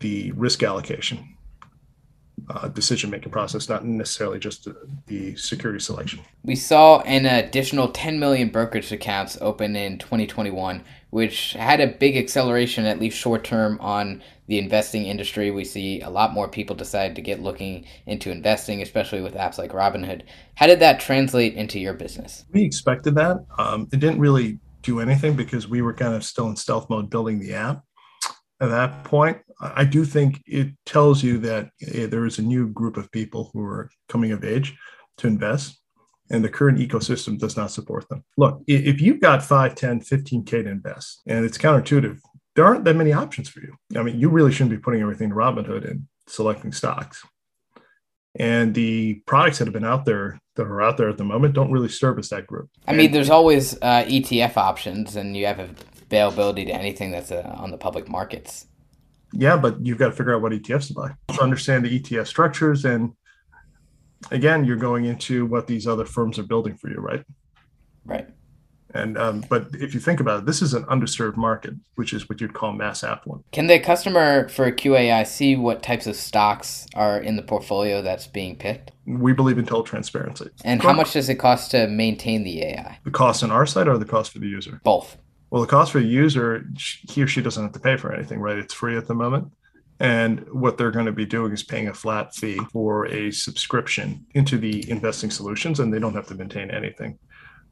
the 0.00 0.32
risk 0.32 0.64
allocation 0.64 1.36
uh, 2.50 2.68
decision 2.68 3.10
making 3.10 3.30
process, 3.30 3.68
not 3.68 3.84
necessarily 3.84 4.38
just 4.38 4.64
the, 4.64 4.76
the, 5.06 5.36
security 5.36 5.78
selection. 5.78 6.20
We 6.42 6.56
saw 6.56 7.00
an 7.02 7.24
additional 7.24 7.88
10 7.88 8.18
million 8.18 8.48
brokerage 8.48 8.90
accounts 8.90 9.38
open 9.40 9.76
in 9.76 9.98
2021, 9.98 10.82
which 11.10 11.52
had 11.52 11.80
a 11.80 11.86
big 11.86 12.16
acceleration, 12.16 12.86
at 12.86 12.98
least 12.98 13.16
short 13.16 13.44
term, 13.44 13.78
on 13.80 14.22
the 14.48 14.58
investing 14.58 15.06
industry. 15.06 15.52
We 15.52 15.64
see 15.64 16.00
a 16.00 16.10
lot 16.10 16.34
more 16.34 16.48
people 16.48 16.74
decide 16.74 17.14
to 17.14 17.22
get 17.22 17.40
looking 17.40 17.86
into 18.06 18.32
investing, 18.32 18.82
especially 18.82 19.20
with 19.20 19.34
apps 19.34 19.56
like 19.56 19.70
Robinhood. 19.70 20.22
How 20.56 20.66
did 20.66 20.80
that 20.80 20.98
translate 20.98 21.54
into 21.54 21.78
your 21.78 21.94
business? 21.94 22.44
We 22.52 22.64
expected 22.64 23.14
that. 23.14 23.44
Um, 23.58 23.88
it 23.92 24.00
didn't 24.00 24.18
really 24.18 24.58
do 24.82 24.98
anything 24.98 25.34
because 25.34 25.68
we 25.68 25.82
were 25.82 25.94
kind 25.94 26.14
of 26.14 26.24
still 26.24 26.48
in 26.48 26.56
stealth 26.56 26.90
mode 26.90 27.10
building 27.10 27.38
the 27.38 27.54
app 27.54 27.84
at 28.60 28.70
that 28.70 29.04
point, 29.04 29.38
I 29.60 29.84
do 29.84 30.04
think 30.04 30.42
it 30.46 30.72
tells 30.86 31.22
you 31.22 31.38
that 31.38 31.70
eh, 31.86 32.06
there 32.06 32.26
is 32.26 32.38
a 32.38 32.42
new 32.42 32.68
group 32.68 32.96
of 32.96 33.10
people 33.12 33.50
who 33.52 33.62
are 33.62 33.90
coming 34.08 34.32
of 34.32 34.44
age 34.44 34.76
to 35.18 35.26
invest, 35.26 35.78
and 36.30 36.42
the 36.44 36.48
current 36.48 36.78
ecosystem 36.78 37.38
does 37.38 37.56
not 37.56 37.70
support 37.70 38.08
them. 38.08 38.24
Look, 38.36 38.62
if 38.66 39.00
you've 39.00 39.20
got 39.20 39.44
5, 39.44 39.74
10, 39.74 40.00
15K 40.00 40.50
to 40.50 40.68
invest, 40.68 41.22
and 41.26 41.44
it's 41.44 41.58
counterintuitive, 41.58 42.18
there 42.56 42.64
aren't 42.64 42.84
that 42.84 42.96
many 42.96 43.12
options 43.12 43.48
for 43.48 43.60
you. 43.60 43.74
I 43.96 44.02
mean, 44.02 44.18
you 44.18 44.28
really 44.28 44.52
shouldn't 44.52 44.70
be 44.70 44.78
putting 44.78 45.02
everything 45.02 45.30
to 45.30 45.34
Robinhood 45.34 45.88
and 45.88 46.06
selecting 46.26 46.72
stocks. 46.72 47.24
And 48.36 48.74
the 48.74 49.22
products 49.26 49.58
that 49.58 49.66
have 49.66 49.74
been 49.74 49.84
out 49.84 50.04
there 50.04 50.38
that 50.54 50.62
are 50.62 50.82
out 50.82 50.96
there 50.96 51.08
at 51.08 51.18
the 51.18 51.24
moment 51.24 51.54
don't 51.54 51.72
really 51.72 51.88
service 51.88 52.28
that 52.28 52.46
group. 52.46 52.70
I 52.86 52.92
mean, 52.92 53.10
there's 53.10 53.30
always 53.30 53.74
uh, 53.82 54.04
ETF 54.06 54.56
options, 54.56 55.16
and 55.16 55.36
you 55.36 55.46
have 55.46 55.58
a 55.58 55.70
availability 56.10 56.64
to 56.64 56.72
anything 56.72 57.12
that's 57.12 57.30
uh, 57.30 57.54
on 57.56 57.70
the 57.70 57.78
public 57.78 58.08
markets. 58.08 58.66
Yeah, 59.32 59.56
but 59.56 59.84
you've 59.84 59.98
got 59.98 60.06
to 60.06 60.12
figure 60.12 60.34
out 60.34 60.42
what 60.42 60.52
ETFs 60.52 60.88
to 60.88 60.94
buy. 60.94 61.10
To 61.34 61.42
understand 61.42 61.84
the 61.84 62.00
ETF 62.00 62.26
structures, 62.26 62.84
and 62.84 63.12
again, 64.30 64.64
you're 64.64 64.76
going 64.76 65.04
into 65.04 65.46
what 65.46 65.66
these 65.66 65.86
other 65.86 66.04
firms 66.04 66.38
are 66.38 66.44
building 66.44 66.76
for 66.76 66.88
you, 66.88 66.96
right? 66.96 67.24
Right. 68.04 68.28
And 68.94 69.16
um, 69.18 69.44
but 69.48 69.68
if 69.74 69.94
you 69.94 70.00
think 70.00 70.20
about 70.20 70.40
it, 70.40 70.46
this 70.46 70.62
is 70.62 70.74
an 70.74 70.84
underserved 70.84 71.36
market, 71.36 71.74
which 71.94 72.12
is 72.12 72.28
what 72.28 72.40
you'd 72.40 72.54
call 72.54 72.72
mass 72.72 73.04
affluent. 73.04 73.44
Can 73.52 73.66
the 73.68 73.78
customer 73.78 74.48
for 74.48 74.72
QAI 74.72 75.26
see 75.26 75.56
what 75.56 75.82
types 75.82 76.06
of 76.06 76.16
stocks 76.16 76.86
are 76.94 77.20
in 77.20 77.36
the 77.36 77.42
portfolio 77.42 78.02
that's 78.02 78.26
being 78.26 78.56
picked? 78.56 78.90
We 79.06 79.32
believe 79.32 79.58
in 79.58 79.64
total 79.64 79.84
transparency. 79.84 80.50
And 80.64 80.82
how 80.82 80.92
much 80.92 81.12
does 81.12 81.28
it 81.28 81.36
cost 81.36 81.70
to 81.72 81.86
maintain 81.86 82.42
the 82.42 82.62
AI? 82.64 82.98
The 83.04 83.10
cost 83.10 83.44
on 83.44 83.50
our 83.50 83.66
side 83.66 83.86
or 83.86 83.96
the 83.96 84.04
cost 84.04 84.32
for 84.32 84.40
the 84.40 84.48
user? 84.48 84.80
Both. 84.82 85.16
Well, 85.50 85.62
the 85.62 85.68
cost 85.68 85.92
for 85.92 86.00
the 86.00 86.06
user, 86.06 86.64
he 86.78 87.22
or 87.22 87.26
she 87.26 87.42
doesn't 87.42 87.62
have 87.62 87.72
to 87.72 87.80
pay 87.80 87.96
for 87.96 88.12
anything, 88.12 88.38
right? 88.38 88.58
It's 88.58 88.74
free 88.74 88.96
at 88.96 89.06
the 89.06 89.14
moment. 89.14 89.52
And 89.98 90.48
what 90.52 90.78
they're 90.78 90.92
going 90.92 91.06
to 91.06 91.12
be 91.12 91.26
doing 91.26 91.52
is 91.52 91.62
paying 91.62 91.88
a 91.88 91.94
flat 91.94 92.34
fee 92.34 92.58
for 92.72 93.06
a 93.06 93.30
subscription 93.30 94.24
into 94.34 94.56
the 94.56 94.88
investing 94.88 95.30
solutions, 95.30 95.80
and 95.80 95.92
they 95.92 95.98
don't 95.98 96.14
have 96.14 96.28
to 96.28 96.34
maintain 96.34 96.70
anything. 96.70 97.18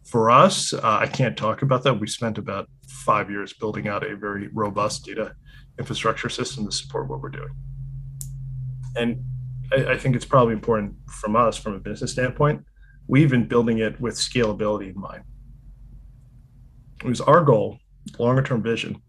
For 0.04 0.30
us, 0.30 0.72
uh, 0.74 0.98
I 1.00 1.06
can't 1.06 1.36
talk 1.36 1.62
about 1.62 1.84
that. 1.84 2.00
We 2.00 2.06
spent 2.06 2.36
about 2.36 2.68
five 2.86 3.30
years 3.30 3.52
building 3.54 3.88
out 3.88 4.04
a 4.04 4.16
very 4.16 4.48
robust 4.48 5.04
data 5.06 5.34
infrastructure 5.78 6.28
system 6.28 6.66
to 6.66 6.72
support 6.72 7.08
what 7.08 7.20
we're 7.20 7.30
doing. 7.30 7.54
And 8.96 9.24
I, 9.72 9.92
I 9.92 9.98
think 9.98 10.16
it's 10.16 10.24
probably 10.24 10.54
important 10.54 10.96
from 11.20 11.36
us, 11.36 11.56
from 11.56 11.74
a 11.74 11.78
business 11.78 12.12
standpoint, 12.12 12.64
we've 13.06 13.30
been 13.30 13.46
building 13.46 13.78
it 13.78 13.98
with 14.00 14.16
scalability 14.16 14.94
in 14.94 15.00
mind. 15.00 15.22
Was 17.04 17.20
our 17.20 17.42
goal, 17.42 17.78
longer 18.18 18.42
term 18.42 18.62
vision, 18.62 19.00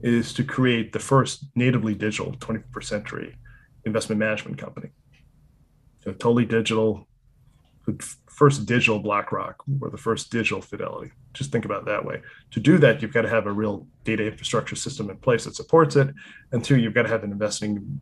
is 0.00 0.32
to 0.34 0.44
create 0.44 0.92
the 0.92 0.98
first 0.98 1.44
natively 1.54 1.94
digital 1.94 2.32
21st 2.32 2.84
century 2.84 3.36
investment 3.84 4.18
management 4.18 4.58
company. 4.58 4.90
So 6.04 6.12
totally 6.12 6.44
digital, 6.44 7.06
first 8.26 8.66
digital 8.66 8.98
BlackRock 8.98 9.62
or 9.80 9.90
the 9.90 9.98
first 9.98 10.30
digital 10.30 10.60
Fidelity. 10.60 11.12
Just 11.32 11.52
think 11.52 11.64
about 11.64 11.82
it 11.82 11.86
that 11.86 12.04
way. 12.04 12.22
To 12.52 12.60
do 12.60 12.78
that, 12.78 13.02
you've 13.02 13.12
got 13.12 13.22
to 13.22 13.28
have 13.28 13.46
a 13.46 13.52
real 13.52 13.86
data 14.04 14.26
infrastructure 14.26 14.76
system 14.76 15.10
in 15.10 15.16
place 15.16 15.44
that 15.44 15.54
supports 15.54 15.96
it. 15.96 16.08
And 16.52 16.64
two, 16.64 16.78
you've 16.78 16.94
got 16.94 17.02
to 17.02 17.08
have 17.08 17.24
an 17.24 17.32
investing 17.32 18.00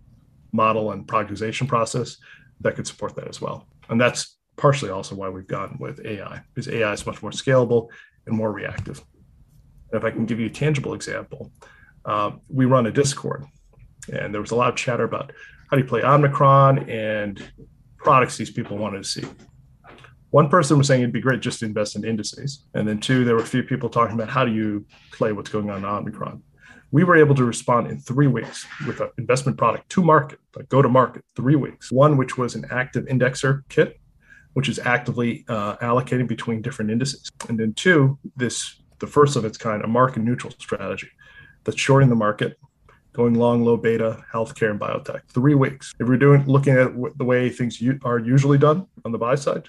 model 0.53 0.93
and 0.93 1.07
productization 1.07 1.69
process 1.69 2.17
that 2.61 2.75
could 2.75 2.87
support 2.87 3.15
that 3.17 3.29
as 3.29 3.41
well. 3.41 3.67
And 3.89 4.01
that's 4.01 4.37
partially 4.57 4.91
also 4.91 5.15
why 5.15 5.29
we've 5.29 5.47
gone 5.47 5.77
with 5.79 6.05
AI, 6.05 6.43
because 6.55 6.69
AI 6.69 6.93
is 6.93 7.07
much 7.07 7.23
more 7.23 7.31
scalable 7.31 7.89
and 8.27 8.37
more 8.37 8.53
reactive. 8.53 9.05
And 9.91 9.99
if 9.99 10.05
I 10.05 10.11
can 10.11 10.27
give 10.27 10.41
you 10.41 10.47
a 10.47 10.51
tangible 10.51 10.95
example, 10.95 11.53
uh, 12.05 12.33
we 12.49 12.65
run 12.65 12.87
a 12.87 12.91
Discord, 12.91 13.45
and 14.13 14.33
there 14.33 14.41
was 14.41 14.51
a 14.51 14.57
lot 14.57 14.69
of 14.69 14.77
chatter 14.77 15.05
about 15.05 15.33
how 15.71 15.77
do 15.77 15.83
you 15.83 15.89
play 15.89 16.03
Omicron 16.03 16.89
and 16.91 17.43
products 17.99 18.37
these 18.37 18.51
people 18.51 18.79
wanted 18.79 19.03
to 19.03 19.09
see. 19.09 19.25
One 20.31 20.49
person 20.49 20.77
was 20.77 20.87
saying 20.87 21.01
it'd 21.01 21.13
be 21.13 21.21
great 21.21 21.41
just 21.41 21.61
to 21.61 21.67
invest 21.67 21.97
in 21.97 22.05
indices. 22.05 22.65
And 22.75 22.87
then 22.87 23.01
two, 23.01 23.25
there 23.25 23.35
were 23.35 23.43
a 23.43 23.47
few 23.47 23.63
people 23.63 23.89
talking 23.89 24.15
about 24.15 24.29
how 24.29 24.45
do 24.45 24.53
you 24.53 24.87
play 25.13 25.33
what's 25.33 25.51
going 25.51 25.71
on 25.71 25.79
in 25.79 25.85
Omicron. 25.85 26.43
We 26.91 27.05
were 27.05 27.17
able 27.17 27.35
to 27.35 27.45
respond 27.45 27.89
in 27.89 27.99
three 27.99 28.27
weeks 28.27 28.67
with 28.87 29.01
an 29.01 29.11
investment 29.19 29.59
product 29.59 29.91
to 29.91 30.03
market, 30.03 30.39
like 30.57 30.69
go 30.69 30.81
to 30.81 30.89
market, 30.89 31.25
three 31.37 31.57
weeks. 31.57 31.93
One, 31.93 32.17
which 32.17 32.39
was 32.39 32.55
an 32.55 32.67
active 32.71 33.05
indexer 33.07 33.63
kit, 33.69 34.01
which 34.55 34.69
is 34.69 34.79
actively 34.79 35.45
uh, 35.49 35.77
allocating 35.77 36.27
between 36.27 36.63
different 36.63 36.91
indices. 36.91 37.31
And 37.49 37.59
then 37.59 37.75
two, 37.75 38.19
this 38.37 38.81
the 39.01 39.07
first 39.07 39.37
of 39.37 39.45
its 39.45 39.59
kind, 39.59 39.83
a 39.83 39.87
market 39.87 40.23
neutral 40.23 40.53
strategy 40.59 41.11
that's 41.65 41.81
shorting 41.81 42.09
the 42.09 42.15
market, 42.15 42.59
going 43.13 43.35
long, 43.35 43.65
low 43.65 43.77
beta, 43.77 44.25
healthcare, 44.33 44.71
and 44.71 44.81
biotech. 44.81 45.23
Three 45.29 45.55
weeks. 45.55 45.93
If 45.99 46.09
we're 46.09 46.17
doing 46.17 46.47
looking 46.47 46.75
at 46.75 46.93
the 47.17 47.25
way 47.25 47.51
things 47.51 47.83
are 48.05 48.19
usually 48.19 48.59
done 48.59 48.87
on 49.05 49.13
the 49.13 49.19
buy 49.19 49.35
side, 49.35 49.69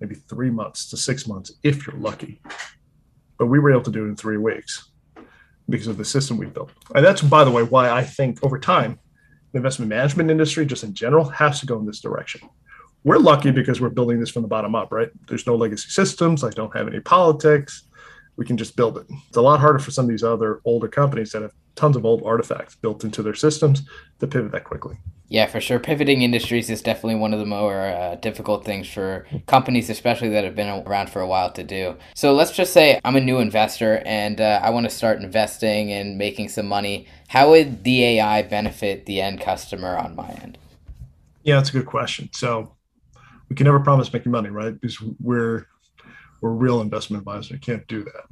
maybe 0.00 0.14
three 0.14 0.50
months 0.50 0.90
to 0.90 0.96
six 0.96 1.26
months 1.26 1.52
if 1.62 1.86
you're 1.86 1.96
lucky. 1.96 2.40
But 3.38 3.46
we 3.46 3.58
were 3.58 3.72
able 3.72 3.82
to 3.82 3.90
do 3.90 4.04
it 4.04 4.08
in 4.08 4.16
three 4.16 4.36
weeks 4.36 4.90
because 5.68 5.86
of 5.86 5.96
the 5.96 6.04
system 6.04 6.36
we 6.36 6.46
built. 6.46 6.70
And 6.94 7.04
that's, 7.04 7.22
by 7.22 7.44
the 7.44 7.50
way, 7.50 7.62
why 7.62 7.90
I 7.90 8.04
think 8.04 8.44
over 8.44 8.58
time, 8.58 8.98
the 9.52 9.58
investment 9.58 9.88
management 9.88 10.30
industry, 10.30 10.66
just 10.66 10.84
in 10.84 10.94
general, 10.94 11.24
has 11.24 11.60
to 11.60 11.66
go 11.66 11.78
in 11.78 11.86
this 11.86 12.00
direction. 12.00 12.48
We're 13.04 13.18
lucky 13.18 13.50
because 13.50 13.80
we're 13.80 13.90
building 13.90 14.18
this 14.18 14.30
from 14.30 14.42
the 14.42 14.48
bottom 14.48 14.74
up, 14.74 14.92
right? 14.92 15.10
There's 15.28 15.46
no 15.46 15.56
legacy 15.56 15.90
systems. 15.90 16.42
I 16.42 16.50
don't 16.50 16.74
have 16.76 16.88
any 16.88 17.00
politics. 17.00 17.84
We 18.36 18.44
can 18.44 18.56
just 18.56 18.76
build 18.76 18.98
it. 18.98 19.06
It's 19.28 19.36
a 19.36 19.42
lot 19.42 19.60
harder 19.60 19.78
for 19.78 19.90
some 19.90 20.06
of 20.06 20.10
these 20.10 20.24
other 20.24 20.60
older 20.64 20.88
companies 20.88 21.32
that 21.32 21.42
have 21.42 21.52
tons 21.76 21.96
of 21.96 22.04
old 22.04 22.22
artifacts 22.24 22.76
built 22.76 23.04
into 23.04 23.22
their 23.22 23.34
systems 23.34 23.82
to 24.20 24.26
pivot 24.26 24.52
that 24.52 24.64
quickly. 24.64 24.96
Yeah, 25.28 25.46
for 25.46 25.60
sure. 25.60 25.78
Pivoting 25.78 26.22
industries 26.22 26.70
is 26.70 26.82
definitely 26.82 27.16
one 27.16 27.32
of 27.32 27.40
the 27.40 27.46
more 27.46 27.80
uh, 27.80 28.16
difficult 28.16 28.64
things 28.64 28.88
for 28.88 29.26
companies, 29.46 29.90
especially 29.90 30.28
that 30.30 30.44
have 30.44 30.54
been 30.54 30.68
around 30.86 31.10
for 31.10 31.20
a 31.20 31.26
while, 31.26 31.50
to 31.52 31.64
do. 31.64 31.96
So 32.14 32.34
let's 32.34 32.52
just 32.52 32.72
say 32.72 33.00
I'm 33.04 33.16
a 33.16 33.20
new 33.20 33.38
investor 33.38 34.02
and 34.04 34.40
uh, 34.40 34.60
I 34.62 34.70
want 34.70 34.84
to 34.84 34.94
start 34.94 35.20
investing 35.20 35.92
and 35.92 36.18
making 36.18 36.50
some 36.50 36.66
money. 36.66 37.08
How 37.28 37.50
would 37.50 37.84
the 37.84 38.04
AI 38.04 38.42
benefit 38.42 39.06
the 39.06 39.20
end 39.20 39.40
customer 39.40 39.96
on 39.96 40.14
my 40.14 40.28
end? 40.28 40.58
Yeah, 41.42 41.56
that's 41.56 41.70
a 41.70 41.72
good 41.72 41.86
question. 41.86 42.28
So 42.32 42.76
we 43.48 43.56
can 43.56 43.64
never 43.64 43.80
promise 43.80 44.12
making 44.12 44.32
money, 44.32 44.50
right? 44.50 44.78
Because 44.78 45.00
we're 45.20 45.66
we're 46.40 46.50
real 46.50 46.80
investment 46.80 47.20
advisors. 47.20 47.52
We 47.52 47.58
can't 47.58 47.86
do 47.86 48.04
that. 48.04 48.24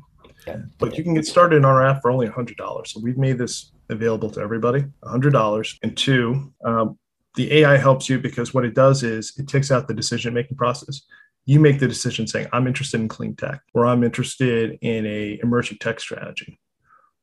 Yeah. 0.47 0.56
But 0.78 0.99
you 0.99 1.04
can 1.04 1.14
get 1.14 1.26
started 1.26 1.56
in 1.56 1.64
our 1.64 1.87
app 1.87 2.02
for 2.02 2.11
only 2.11 2.26
$100. 2.26 2.87
So 2.87 3.00
we've 3.00 3.18
made 3.18 3.38
this 3.38 3.73
available 3.88 4.30
to 4.30 4.40
everybody, 4.40 4.85
$100. 5.04 5.78
And 5.82 5.97
two, 5.97 6.52
um, 6.64 6.99
the 7.35 7.52
AI 7.61 7.76
helps 7.76 8.09
you 8.09 8.18
because 8.18 8.52
what 8.52 8.64
it 8.64 8.75
does 8.75 9.02
is 9.02 9.32
it 9.38 9.49
takes 9.49 9.71
out 9.71 9.88
the 9.88 9.94
decision 9.94 10.35
making 10.35 10.56
process. 10.56 11.02
You 11.44 11.61
make 11.61 11.80
the 11.80 11.88
decision 11.88 12.26
saying, 12.26 12.49
I'm 12.52 12.66
interested 12.66 13.00
in 13.00 13.09
clean 13.09 13.35
tech, 13.35 13.61
or 13.75 13.87
I'm 13.87 14.04
interested 14.04 14.78
in 14.80 15.06
a 15.06 15.40
emerging 15.42 15.78
tech 15.78 15.99
strategy, 15.99 16.59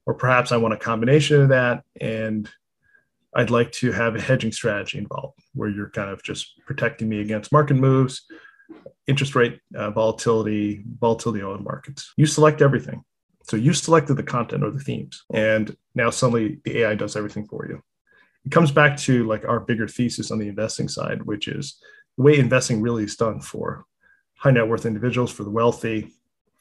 or 0.05 0.13
perhaps 0.13 0.51
I 0.51 0.57
want 0.57 0.73
a 0.73 0.77
combination 0.77 1.41
of 1.41 1.49
that. 1.49 1.83
And 2.01 2.49
I'd 3.35 3.51
like 3.51 3.71
to 3.73 3.91
have 3.91 4.15
a 4.15 4.21
hedging 4.21 4.51
strategy 4.51 4.97
involved 4.97 5.39
where 5.53 5.69
you're 5.69 5.91
kind 5.91 6.09
of 6.09 6.23
just 6.23 6.59
protecting 6.65 7.07
me 7.07 7.21
against 7.21 7.51
market 7.51 7.75
moves, 7.75 8.25
interest 9.07 9.35
rate 9.35 9.59
uh, 9.75 9.91
volatility, 9.91 10.83
volatility 10.99 11.43
on 11.43 11.63
markets. 11.63 12.13
You 12.15 12.25
select 12.25 12.61
everything. 12.61 13.03
So 13.43 13.57
you 13.57 13.73
selected 13.73 14.15
the 14.15 14.23
content 14.23 14.63
or 14.63 14.69
the 14.69 14.79
themes, 14.79 15.23
and 15.33 15.75
now 15.95 16.11
suddenly 16.11 16.59
the 16.63 16.79
AI 16.79 16.95
does 16.95 17.15
everything 17.15 17.47
for 17.47 17.67
you. 17.67 17.81
It 18.45 18.51
comes 18.51 18.71
back 18.71 18.95
to 18.97 19.25
like 19.25 19.43
our 19.45 19.59
bigger 19.59 19.87
thesis 19.87 20.29
on 20.29 20.37
the 20.37 20.47
investing 20.47 20.87
side, 20.87 21.23
which 21.23 21.47
is 21.47 21.81
the 22.15 22.23
way 22.23 22.37
investing 22.37 22.81
really 22.81 23.03
is 23.03 23.15
done 23.15 23.41
for 23.41 23.85
high 24.37 24.51
net 24.51 24.67
worth 24.67 24.85
individuals, 24.85 25.31
for 25.31 25.43
the 25.43 25.49
wealthy, 25.49 26.13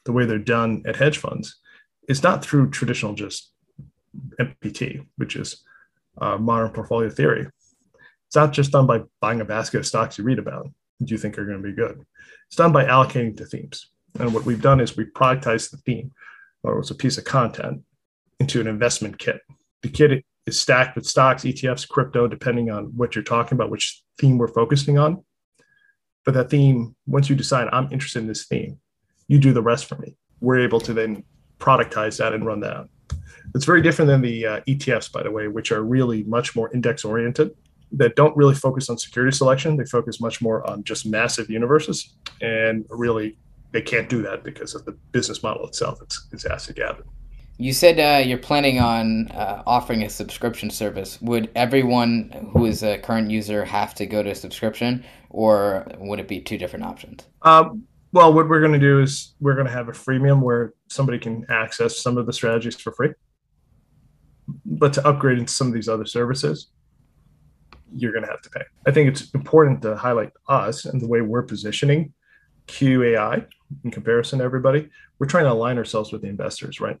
the 0.05 0.11
way 0.11 0.25
they're 0.25 0.39
done 0.39 0.83
at 0.87 0.95
hedge 0.95 1.19
funds. 1.19 1.57
It's 2.07 2.23
not 2.23 2.43
through 2.43 2.71
traditional 2.71 3.13
just 3.13 3.51
MPT, 4.39 5.05
which 5.17 5.35
is 5.35 5.63
uh, 6.19 6.37
modern 6.37 6.71
portfolio 6.71 7.09
theory. 7.09 7.47
It's 8.27 8.35
not 8.35 8.51
just 8.51 8.71
done 8.71 8.87
by 8.87 9.03
buying 9.21 9.41
a 9.41 9.45
basket 9.45 9.79
of 9.79 9.87
stocks 9.87 10.17
you 10.17 10.23
read 10.23 10.39
about 10.39 10.69
that 10.99 11.11
you 11.11 11.17
think 11.17 11.37
are 11.37 11.45
going 11.45 11.61
to 11.61 11.67
be 11.67 11.75
good. 11.75 12.05
It's 12.47 12.55
done 12.55 12.71
by 12.71 12.85
allocating 12.85 13.37
to 13.37 13.45
themes. 13.45 13.89
And 14.19 14.33
what 14.33 14.45
we've 14.45 14.61
done 14.61 14.79
is 14.79 14.97
we 14.97 15.05
productize 15.05 15.69
the 15.69 15.77
theme 15.77 16.11
or 16.63 16.79
it's 16.79 16.91
a 16.91 16.95
piece 16.95 17.17
of 17.17 17.23
content 17.23 17.81
into 18.39 18.59
an 18.59 18.67
investment 18.67 19.17
kit. 19.19 19.41
The 19.81 19.89
kit 19.89 20.25
is 20.45 20.59
stacked 20.59 20.95
with 20.95 21.05
stocks, 21.05 21.43
ETFs, 21.43 21.87
crypto, 21.87 22.27
depending 22.27 22.69
on 22.69 22.85
what 22.97 23.15
you're 23.15 23.23
talking 23.23 23.55
about, 23.55 23.69
which 23.69 24.03
theme 24.19 24.37
we're 24.37 24.47
focusing 24.47 24.97
on. 24.97 25.23
But 26.25 26.33
that 26.33 26.49
theme, 26.49 26.95
once 27.07 27.29
you 27.29 27.35
decide 27.35 27.69
I'm 27.71 27.91
interested 27.91 28.19
in 28.19 28.27
this 28.27 28.45
theme, 28.45 28.79
you 29.27 29.39
do 29.39 29.53
the 29.53 29.61
rest 29.61 29.85
for 29.85 29.95
me. 29.97 30.15
We're 30.41 30.59
able 30.59 30.79
to 30.81 30.93
then 30.93 31.23
productize 31.59 32.17
that 32.17 32.33
and 32.33 32.45
run 32.45 32.59
that. 32.61 32.87
It's 33.55 33.65
very 33.65 33.81
different 33.81 34.09
than 34.09 34.21
the 34.21 34.45
uh, 34.45 34.61
ETFs, 34.61 35.11
by 35.11 35.23
the 35.23 35.31
way, 35.31 35.47
which 35.47 35.71
are 35.71 35.83
really 35.83 36.23
much 36.23 36.55
more 36.55 36.71
index 36.73 37.03
oriented, 37.03 37.51
that 37.91 38.15
don't 38.15 38.35
really 38.37 38.55
focus 38.55 38.89
on 38.89 38.97
security 38.97 39.35
selection. 39.35 39.77
They 39.77 39.85
focus 39.85 40.21
much 40.21 40.41
more 40.41 40.67
on 40.69 40.83
just 40.83 41.05
massive 41.05 41.49
universes 41.49 42.15
and 42.41 42.85
really 42.89 43.37
they 43.71 43.81
can't 43.81 44.09
do 44.09 44.21
that 44.23 44.43
because 44.43 44.75
of 44.75 44.85
the 44.85 44.93
business 45.11 45.43
model 45.43 45.67
itself. 45.67 46.01
It's, 46.01 46.27
it's 46.31 46.45
asset 46.45 46.75
gathered. 46.75 47.05
You 47.57 47.73
said 47.73 47.99
uh, 47.99 48.25
you're 48.25 48.37
planning 48.37 48.79
on 48.79 49.27
uh, 49.31 49.63
offering 49.67 50.03
a 50.03 50.09
subscription 50.09 50.69
service. 50.69 51.21
Would 51.21 51.51
everyone 51.55 52.49
who 52.53 52.65
is 52.65 52.83
a 52.83 52.97
current 52.99 53.29
user 53.29 53.65
have 53.65 53.93
to 53.95 54.05
go 54.05 54.23
to 54.23 54.29
a 54.29 54.35
subscription, 54.35 55.03
or 55.29 55.85
would 55.97 56.19
it 56.19 56.27
be 56.29 56.39
two 56.39 56.57
different 56.57 56.85
options? 56.85 57.27
Um, 57.41 57.83
well, 58.13 58.33
what 58.33 58.47
we're 58.47 58.61
going 58.61 58.73
to 58.73 58.79
do 58.79 59.01
is 59.01 59.35
we're 59.41 59.55
going 59.55 59.67
to 59.67 59.73
have 59.73 59.89
a 59.89 59.91
freemium 59.91 60.41
where 60.41 60.73
somebody 60.87 61.19
can 61.19 61.45
access 61.49 61.97
some 61.97 62.17
of 62.17 62.25
the 62.25 62.33
strategies 62.33 62.77
for 62.77 62.93
free. 62.93 63.09
But 64.65 64.93
to 64.93 65.05
upgrade 65.05 65.37
into 65.37 65.51
some 65.51 65.67
of 65.67 65.73
these 65.73 65.89
other 65.89 66.05
services, 66.05 66.67
you're 67.95 68.11
going 68.11 68.23
to 68.23 68.29
have 68.29 68.41
to 68.41 68.49
pay. 68.49 68.63
I 68.85 68.91
think 68.91 69.09
it's 69.09 69.31
important 69.31 69.81
to 69.83 69.95
highlight 69.95 70.31
us 70.47 70.85
and 70.85 71.01
the 71.01 71.07
way 71.07 71.21
we're 71.21 71.43
positioning 71.43 72.13
QAI 72.67 73.45
in 73.83 73.91
comparison 73.91 74.39
to 74.39 74.45
everybody, 74.45 74.89
we're 75.17 75.27
trying 75.27 75.45
to 75.45 75.51
align 75.51 75.77
ourselves 75.77 76.11
with 76.11 76.21
the 76.21 76.27
investors, 76.27 76.79
right? 76.79 76.97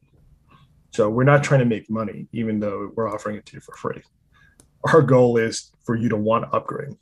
So 0.91 1.09
we're 1.09 1.23
not 1.23 1.43
trying 1.43 1.59
to 1.59 1.65
make 1.65 1.89
money, 1.89 2.27
even 2.33 2.59
though 2.59 2.91
we're 2.95 3.13
offering 3.13 3.37
it 3.37 3.45
to 3.47 3.55
you 3.55 3.61
for 3.61 3.75
free. 3.75 4.01
Our 4.85 5.01
goal 5.01 5.37
is 5.37 5.71
for 5.85 5.95
you 5.95 6.09
to 6.09 6.15
want 6.15 6.45
to 6.45 6.55
upgrade. 6.55 6.95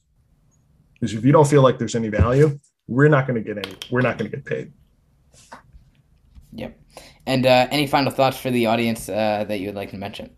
Because 0.93 1.13
if 1.13 1.23
you 1.23 1.31
don't 1.31 1.47
feel 1.47 1.61
like 1.61 1.77
there's 1.77 1.95
any 1.95 2.09
value, 2.09 2.59
we're 2.87 3.07
not 3.07 3.27
going 3.27 3.41
to 3.41 3.53
get 3.53 3.65
any. 3.65 3.77
We're 3.91 4.01
not 4.01 4.17
going 4.17 4.29
to 4.31 4.35
get 4.35 4.45
paid. 4.45 4.73
Yep. 6.53 6.79
And 7.25 7.45
uh, 7.45 7.67
any 7.69 7.87
final 7.87 8.11
thoughts 8.11 8.37
for 8.37 8.49
the 8.49 8.65
audience 8.65 9.09
uh, 9.09 9.45
that 9.47 9.59
you 9.59 9.67
would 9.67 9.75
like 9.75 9.91
to 9.91 9.97
mention? 9.97 10.31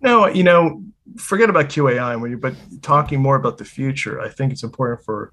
No, 0.00 0.26
you 0.26 0.44
know, 0.44 0.82
forget 1.18 1.50
about 1.50 1.66
QAI 1.66 2.20
when 2.20 2.30
you, 2.30 2.38
but 2.38 2.54
talking 2.82 3.20
more 3.20 3.36
about 3.36 3.58
the 3.58 3.64
future. 3.64 4.20
I 4.20 4.28
think 4.28 4.52
it's 4.52 4.62
important 4.62 5.04
for 5.04 5.32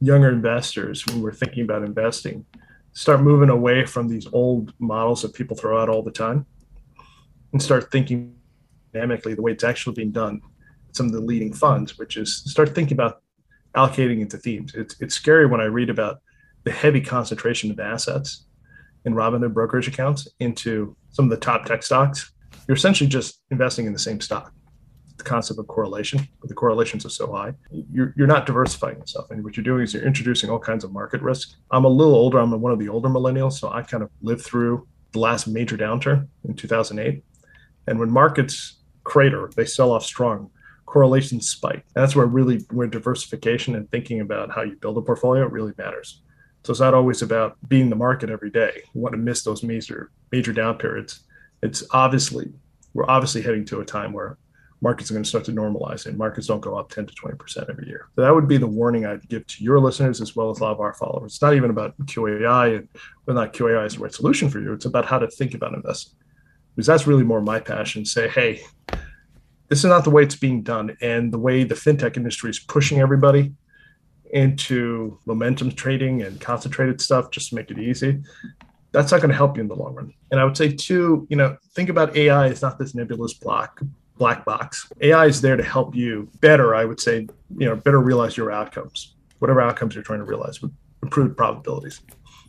younger 0.00 0.30
investors 0.30 1.06
when 1.06 1.22
we're 1.22 1.32
thinking 1.32 1.64
about 1.64 1.82
investing 1.82 2.44
start 2.92 3.20
moving 3.20 3.50
away 3.50 3.84
from 3.84 4.08
these 4.08 4.26
old 4.32 4.72
models 4.78 5.20
that 5.20 5.34
people 5.34 5.54
throw 5.54 5.80
out 5.80 5.90
all 5.90 6.02
the 6.02 6.10
time 6.10 6.46
and 7.52 7.62
start 7.62 7.90
thinking 7.90 8.34
dynamically 8.92 9.34
the 9.34 9.42
way 9.42 9.52
it's 9.52 9.64
actually 9.64 9.94
being 9.94 10.10
done 10.10 10.40
some 10.92 11.06
of 11.06 11.12
the 11.12 11.20
leading 11.20 11.52
funds 11.52 11.98
which 11.98 12.16
is 12.16 12.42
start 12.50 12.74
thinking 12.74 12.94
about 12.94 13.22
allocating 13.74 14.20
into 14.20 14.36
themes 14.36 14.74
it's, 14.74 15.00
it's 15.00 15.14
scary 15.14 15.46
when 15.46 15.60
i 15.60 15.64
read 15.64 15.88
about 15.90 16.20
the 16.64 16.70
heavy 16.70 17.00
concentration 17.00 17.70
of 17.70 17.78
assets 17.78 18.46
in 19.06 19.14
Robinhood 19.14 19.54
brokerage 19.54 19.86
accounts 19.88 20.28
into 20.40 20.96
some 21.10 21.24
of 21.26 21.30
the 21.30 21.36
top 21.36 21.64
tech 21.64 21.82
stocks, 21.82 22.32
you're 22.66 22.76
essentially 22.76 23.08
just 23.08 23.42
investing 23.50 23.86
in 23.86 23.92
the 23.92 23.98
same 23.98 24.20
stock. 24.20 24.52
The 25.16 25.24
concept 25.24 25.58
of 25.58 25.66
correlation, 25.66 26.28
but 26.40 26.48
the 26.48 26.54
correlations 26.54 27.06
are 27.06 27.10
so 27.10 27.32
high, 27.32 27.54
you're, 27.70 28.12
you're 28.16 28.26
not 28.26 28.44
diversifying 28.44 28.98
yourself. 28.98 29.30
And 29.30 29.42
what 29.42 29.56
you're 29.56 29.64
doing 29.64 29.82
is 29.82 29.94
you're 29.94 30.06
introducing 30.06 30.50
all 30.50 30.58
kinds 30.58 30.84
of 30.84 30.92
market 30.92 31.22
risk. 31.22 31.54
I'm 31.70 31.84
a 31.84 31.88
little 31.88 32.14
older. 32.14 32.38
I'm 32.38 32.50
one 32.60 32.72
of 32.72 32.78
the 32.78 32.88
older 32.88 33.08
millennials. 33.08 33.54
So 33.54 33.70
I 33.70 33.82
kind 33.82 34.02
of 34.02 34.10
lived 34.20 34.42
through 34.42 34.86
the 35.12 35.20
last 35.20 35.46
major 35.48 35.76
downturn 35.76 36.28
in 36.46 36.54
2008. 36.54 37.22
And 37.86 37.98
when 37.98 38.10
markets 38.10 38.80
crater, 39.04 39.50
they 39.56 39.64
sell 39.64 39.92
off 39.92 40.04
strong 40.04 40.50
correlations 40.84 41.48
spike. 41.48 41.84
And 41.94 42.02
that's 42.02 42.16
where 42.16 42.26
really 42.26 42.58
where 42.70 42.86
diversification 42.86 43.74
and 43.74 43.90
thinking 43.90 44.20
about 44.20 44.50
how 44.50 44.62
you 44.62 44.76
build 44.76 44.98
a 44.98 45.02
portfolio 45.02 45.46
really 45.46 45.72
matters. 45.78 46.22
So 46.64 46.72
it's 46.72 46.80
not 46.80 46.94
always 46.94 47.22
about 47.22 47.56
being 47.68 47.90
the 47.90 47.96
market 47.96 48.30
every 48.30 48.50
day. 48.50 48.82
You 48.92 49.00
want 49.00 49.12
to 49.12 49.18
miss 49.18 49.44
those 49.44 49.62
major 49.62 50.10
major 50.32 50.52
down 50.52 50.78
periods. 50.78 51.20
It's 51.62 51.84
obviously 51.90 52.52
we're 52.96 53.08
obviously 53.08 53.42
heading 53.42 53.64
to 53.66 53.80
a 53.80 53.84
time 53.84 54.12
where 54.12 54.38
markets 54.80 55.10
are 55.10 55.14
going 55.14 55.22
to 55.22 55.28
start 55.28 55.44
to 55.44 55.52
normalize 55.52 56.06
and 56.06 56.18
markets 56.18 56.46
don't 56.46 56.60
go 56.60 56.76
up 56.76 56.90
10 56.90 57.06
to 57.06 57.14
20% 57.14 57.70
every 57.70 57.86
year. 57.86 58.08
So 58.14 58.22
that 58.22 58.34
would 58.34 58.48
be 58.48 58.56
the 58.56 58.66
warning 58.66 59.06
I'd 59.06 59.28
give 59.28 59.46
to 59.46 59.64
your 59.64 59.80
listeners 59.80 60.20
as 60.20 60.36
well 60.36 60.50
as 60.50 60.60
a 60.60 60.64
lot 60.64 60.72
of 60.72 60.80
our 60.80 60.94
followers. 60.94 61.34
It's 61.34 61.42
not 61.42 61.54
even 61.54 61.70
about 61.70 61.96
QAI 62.04 62.78
and 62.78 62.88
whether 63.24 63.40
not 63.40 63.52
QAI 63.52 63.86
is 63.86 63.94
the 63.94 64.00
right 64.00 64.12
solution 64.12 64.50
for 64.50 64.60
you. 64.60 64.72
It's 64.72 64.84
about 64.84 65.06
how 65.06 65.18
to 65.18 65.28
think 65.28 65.54
about 65.54 65.74
investing. 65.74 66.14
Because 66.74 66.86
that's 66.86 67.06
really 67.06 67.24
more 67.24 67.40
my 67.40 67.58
passion. 67.58 68.04
Say, 68.04 68.28
hey, 68.28 68.62
this 69.68 69.78
is 69.78 69.86
not 69.86 70.04
the 70.04 70.10
way 70.10 70.22
it's 70.22 70.36
being 70.36 70.62
done. 70.62 70.96
And 71.00 71.32
the 71.32 71.38
way 71.38 71.64
the 71.64 71.74
fintech 71.74 72.16
industry 72.16 72.50
is 72.50 72.58
pushing 72.58 73.00
everybody 73.00 73.52
into 74.32 75.18
momentum 75.24 75.72
trading 75.72 76.22
and 76.22 76.40
concentrated 76.40 77.00
stuff 77.00 77.30
just 77.30 77.50
to 77.50 77.54
make 77.54 77.70
it 77.70 77.78
easy, 77.78 78.22
that's 78.96 79.12
not 79.12 79.20
going 79.20 79.30
to 79.30 79.36
help 79.36 79.56
you 79.56 79.62
in 79.62 79.68
the 79.68 79.74
long 79.74 79.94
run. 79.94 80.12
And 80.30 80.40
I 80.40 80.44
would 80.44 80.56
say, 80.56 80.72
too, 80.72 81.26
you 81.28 81.36
know, 81.36 81.56
think 81.74 81.88
about 81.88 82.16
AI 82.16 82.48
as 82.48 82.62
not 82.62 82.78
this 82.78 82.94
nebulous 82.94 83.34
block 83.34 83.80
black 84.18 84.46
box. 84.46 84.90
AI 85.02 85.26
is 85.26 85.42
there 85.42 85.56
to 85.56 85.62
help 85.62 85.94
you 85.94 86.28
better, 86.40 86.74
I 86.74 86.86
would 86.86 87.00
say, 87.00 87.26
you 87.58 87.66
know, 87.66 87.76
better 87.76 88.00
realize 88.00 88.34
your 88.34 88.50
outcomes, 88.50 89.14
whatever 89.40 89.60
outcomes 89.60 89.94
you're 89.94 90.02
trying 90.02 90.20
to 90.20 90.24
realize 90.24 90.62
with 90.62 90.72
improved 91.02 91.36
probabilities. 91.36 92.00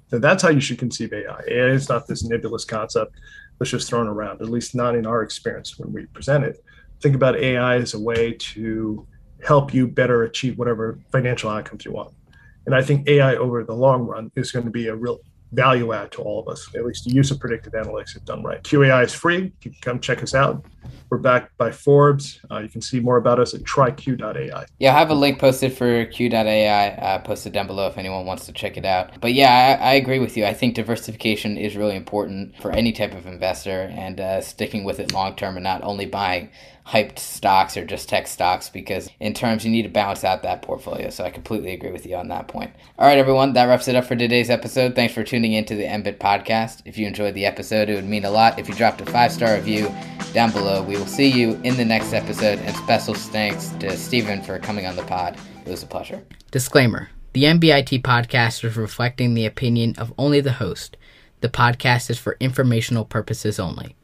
So 0.10 0.18
that's 0.18 0.42
how 0.42 0.48
you 0.48 0.62
should 0.62 0.80
conceive 0.80 1.12
AI. 1.12 1.42
AI 1.46 1.68
is 1.68 1.90
not 1.90 2.08
this 2.08 2.24
nebulous 2.24 2.64
concept 2.64 3.16
that's 3.60 3.72
just 3.72 3.90
thrown 3.90 4.08
around, 4.08 4.42
at 4.42 4.50
least 4.50 4.76
not 4.76 4.96
in 4.96 5.06
our 5.06 5.22
experience 5.24 5.78
when 5.78 5.92
we 5.92 6.06
present 6.06 6.46
it 6.46 6.64
think 7.02 7.16
about 7.16 7.38
AI 7.38 7.76
as 7.76 7.94
a 7.94 8.00
way 8.00 8.34
to 8.34 9.06
help 9.44 9.74
you 9.74 9.88
better 9.88 10.24
achieve 10.24 10.58
whatever 10.58 11.00
financial 11.12 11.50
outcomes 11.50 11.86
you 11.86 11.92
want. 11.92 12.14
And 12.66 12.76
I 12.76 12.82
think 12.82 13.08
AI 13.08 13.36
over 13.36 13.64
the 13.64 13.74
long 13.74 14.02
run 14.02 14.32
is 14.36 14.52
going 14.52 14.66
to 14.66 14.72
be 14.72 14.88
a 14.88 14.96
real 14.96 15.20
value 15.52 15.94
add 15.94 16.12
to 16.14 16.22
all 16.22 16.40
of 16.40 16.48
us. 16.48 16.68
At 16.76 16.86
least 16.86 17.06
the 17.06 17.12
use 17.12 17.32
of 17.32 17.40
predictive 17.40 17.74
analytics 17.74 18.16
if 18.16 18.26
done 18.26 18.44
right. 18.44 18.62
QAI 18.64 19.06
is 19.06 19.14
free. 19.14 19.52
You 19.64 19.72
can 19.72 19.76
come 19.82 20.00
check 20.00 20.22
us 20.24 20.34
out. 20.34 20.66
We're 21.10 21.18
backed 21.18 21.58
by 21.58 21.72
Forbes. 21.72 22.42
Uh, 22.52 22.60
you 22.60 22.70
can 22.70 22.82
see 22.82 23.00
more 23.00 23.18
about 23.18 23.40
us 23.40 23.54
at 23.54 23.62
tryq.ai. 23.62 24.66
Yeah, 24.78 24.96
I 24.96 25.00
have 25.00 25.10
a 25.10 25.16
link 25.16 25.40
posted 25.40 25.72
for 25.72 26.06
q.ai 26.06 26.88
uh, 26.90 27.20
posted 27.20 27.54
down 27.54 27.68
below 27.68 27.88
if 27.88 27.98
anyone 27.98 28.26
wants 28.26 28.46
to 28.48 28.52
check 28.52 28.78
it 28.78 28.86
out. 28.86 29.12
But 29.22 29.34
yeah, 29.34 29.78
I, 29.80 29.92
I, 29.92 29.94
agree 29.94 30.20
with 30.20 30.36
you. 30.36 30.46
I 30.46 30.54
think 30.54 30.76
diversification 30.76 31.58
is 31.58 31.78
really 31.78 31.96
important 31.96 32.58
for 32.58 32.72
any 32.72 32.92
type 32.92 33.14
of 33.14 33.26
investor 33.26 33.90
and 33.94 34.20
uh, 34.20 34.42
sticking 34.42 34.84
with 34.84 35.00
it 35.00 35.14
long 35.14 35.36
term 35.36 35.56
and 35.56 35.64
not 35.64 35.82
only 35.84 36.06
buying 36.06 36.50
hyped 36.88 37.20
stocks 37.20 37.76
or 37.76 37.84
just 37.84 38.08
tech 38.08 38.28
stocks 38.28 38.70
because 38.70 39.10
in 39.20 39.34
terms 39.34 39.66
you 39.66 39.72
need 39.72 39.84
to 39.84 39.90
balance 39.90 40.24
out 40.24 40.42
that 40.44 40.62
portfolio. 40.62 41.10
So 41.10 41.26
I 41.26 41.30
completely 41.30 41.74
agree 41.74 41.92
with 41.92 42.06
you 42.06 42.16
on 42.16 42.30
that 42.30 42.48
point. 42.48 42.72
All 42.98 43.06
right, 43.06 43.18
everyone, 43.18 43.54
that 43.54 43.66
wraps 43.66 43.90
it 43.90 43.96
up 43.96 44.06
for 44.06 44.16
today's 44.16 44.50
episode. 44.50 44.96
Thanks 44.96 45.14
for 45.14 45.24
tuning 45.24 45.52
into 45.52 45.76
the 45.76 45.84
MBIT 45.84 46.18
podcast. 46.18 46.82
If 46.86 46.98
you 46.98 47.06
enjoyed 47.06 47.34
the 47.34 47.46
episode, 47.46 47.90
it 47.90 47.96
would 47.96 48.06
mean 48.06 48.24
a 48.24 48.32
lot 48.32 48.58
if 48.58 48.70
you 48.70 48.76
dropped 48.76 49.02
a 49.02 49.06
five 49.06 49.34
star 49.34 49.56
review 49.56 49.92
down 50.32 50.52
below. 50.52 50.82
We 50.82 50.96
will 50.96 51.06
see 51.06 51.28
you 51.28 51.60
in 51.64 51.76
the 51.76 51.86
next 51.86 52.14
episode. 52.14 52.60
And 52.60 52.76
special 52.78 53.14
thanks 53.14 53.70
to 53.80 53.98
Stephen 53.98 54.42
for 54.42 54.58
coming 54.58 54.86
on 54.86 54.96
the 54.96 55.04
pod. 55.04 55.38
It 55.66 55.70
was 55.70 55.84
a 55.84 55.88
pleasure. 55.88 56.24
Disclaimer 56.52 57.10
The 57.34 57.44
MBIT 57.44 58.02
podcast 58.02 58.64
is 58.64 58.78
reflecting 58.78 59.34
the 59.34 59.46
opinion 59.46 59.96
of 59.98 60.14
only 60.18 60.40
the 60.40 60.54
host. 60.54 60.96
The 61.42 61.50
podcast 61.50 62.10
is 62.10 62.18
for 62.18 62.38
informational 62.40 63.04
purposes 63.04 63.60
only. 63.60 63.97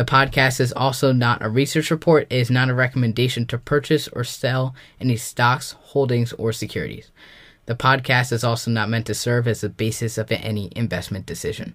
The 0.00 0.06
podcast 0.06 0.60
is 0.60 0.72
also 0.72 1.12
not 1.12 1.42
a 1.42 1.50
research 1.50 1.90
report. 1.90 2.26
It 2.30 2.36
is 2.36 2.50
not 2.50 2.70
a 2.70 2.74
recommendation 2.74 3.44
to 3.48 3.58
purchase 3.58 4.08
or 4.08 4.24
sell 4.24 4.74
any 4.98 5.18
stocks, 5.18 5.72
holdings, 5.72 6.32
or 6.32 6.54
securities. 6.54 7.10
The 7.66 7.74
podcast 7.74 8.32
is 8.32 8.42
also 8.42 8.70
not 8.70 8.88
meant 8.88 9.04
to 9.08 9.14
serve 9.14 9.46
as 9.46 9.60
the 9.60 9.68
basis 9.68 10.16
of 10.16 10.32
any 10.32 10.72
investment 10.74 11.26
decision. 11.26 11.74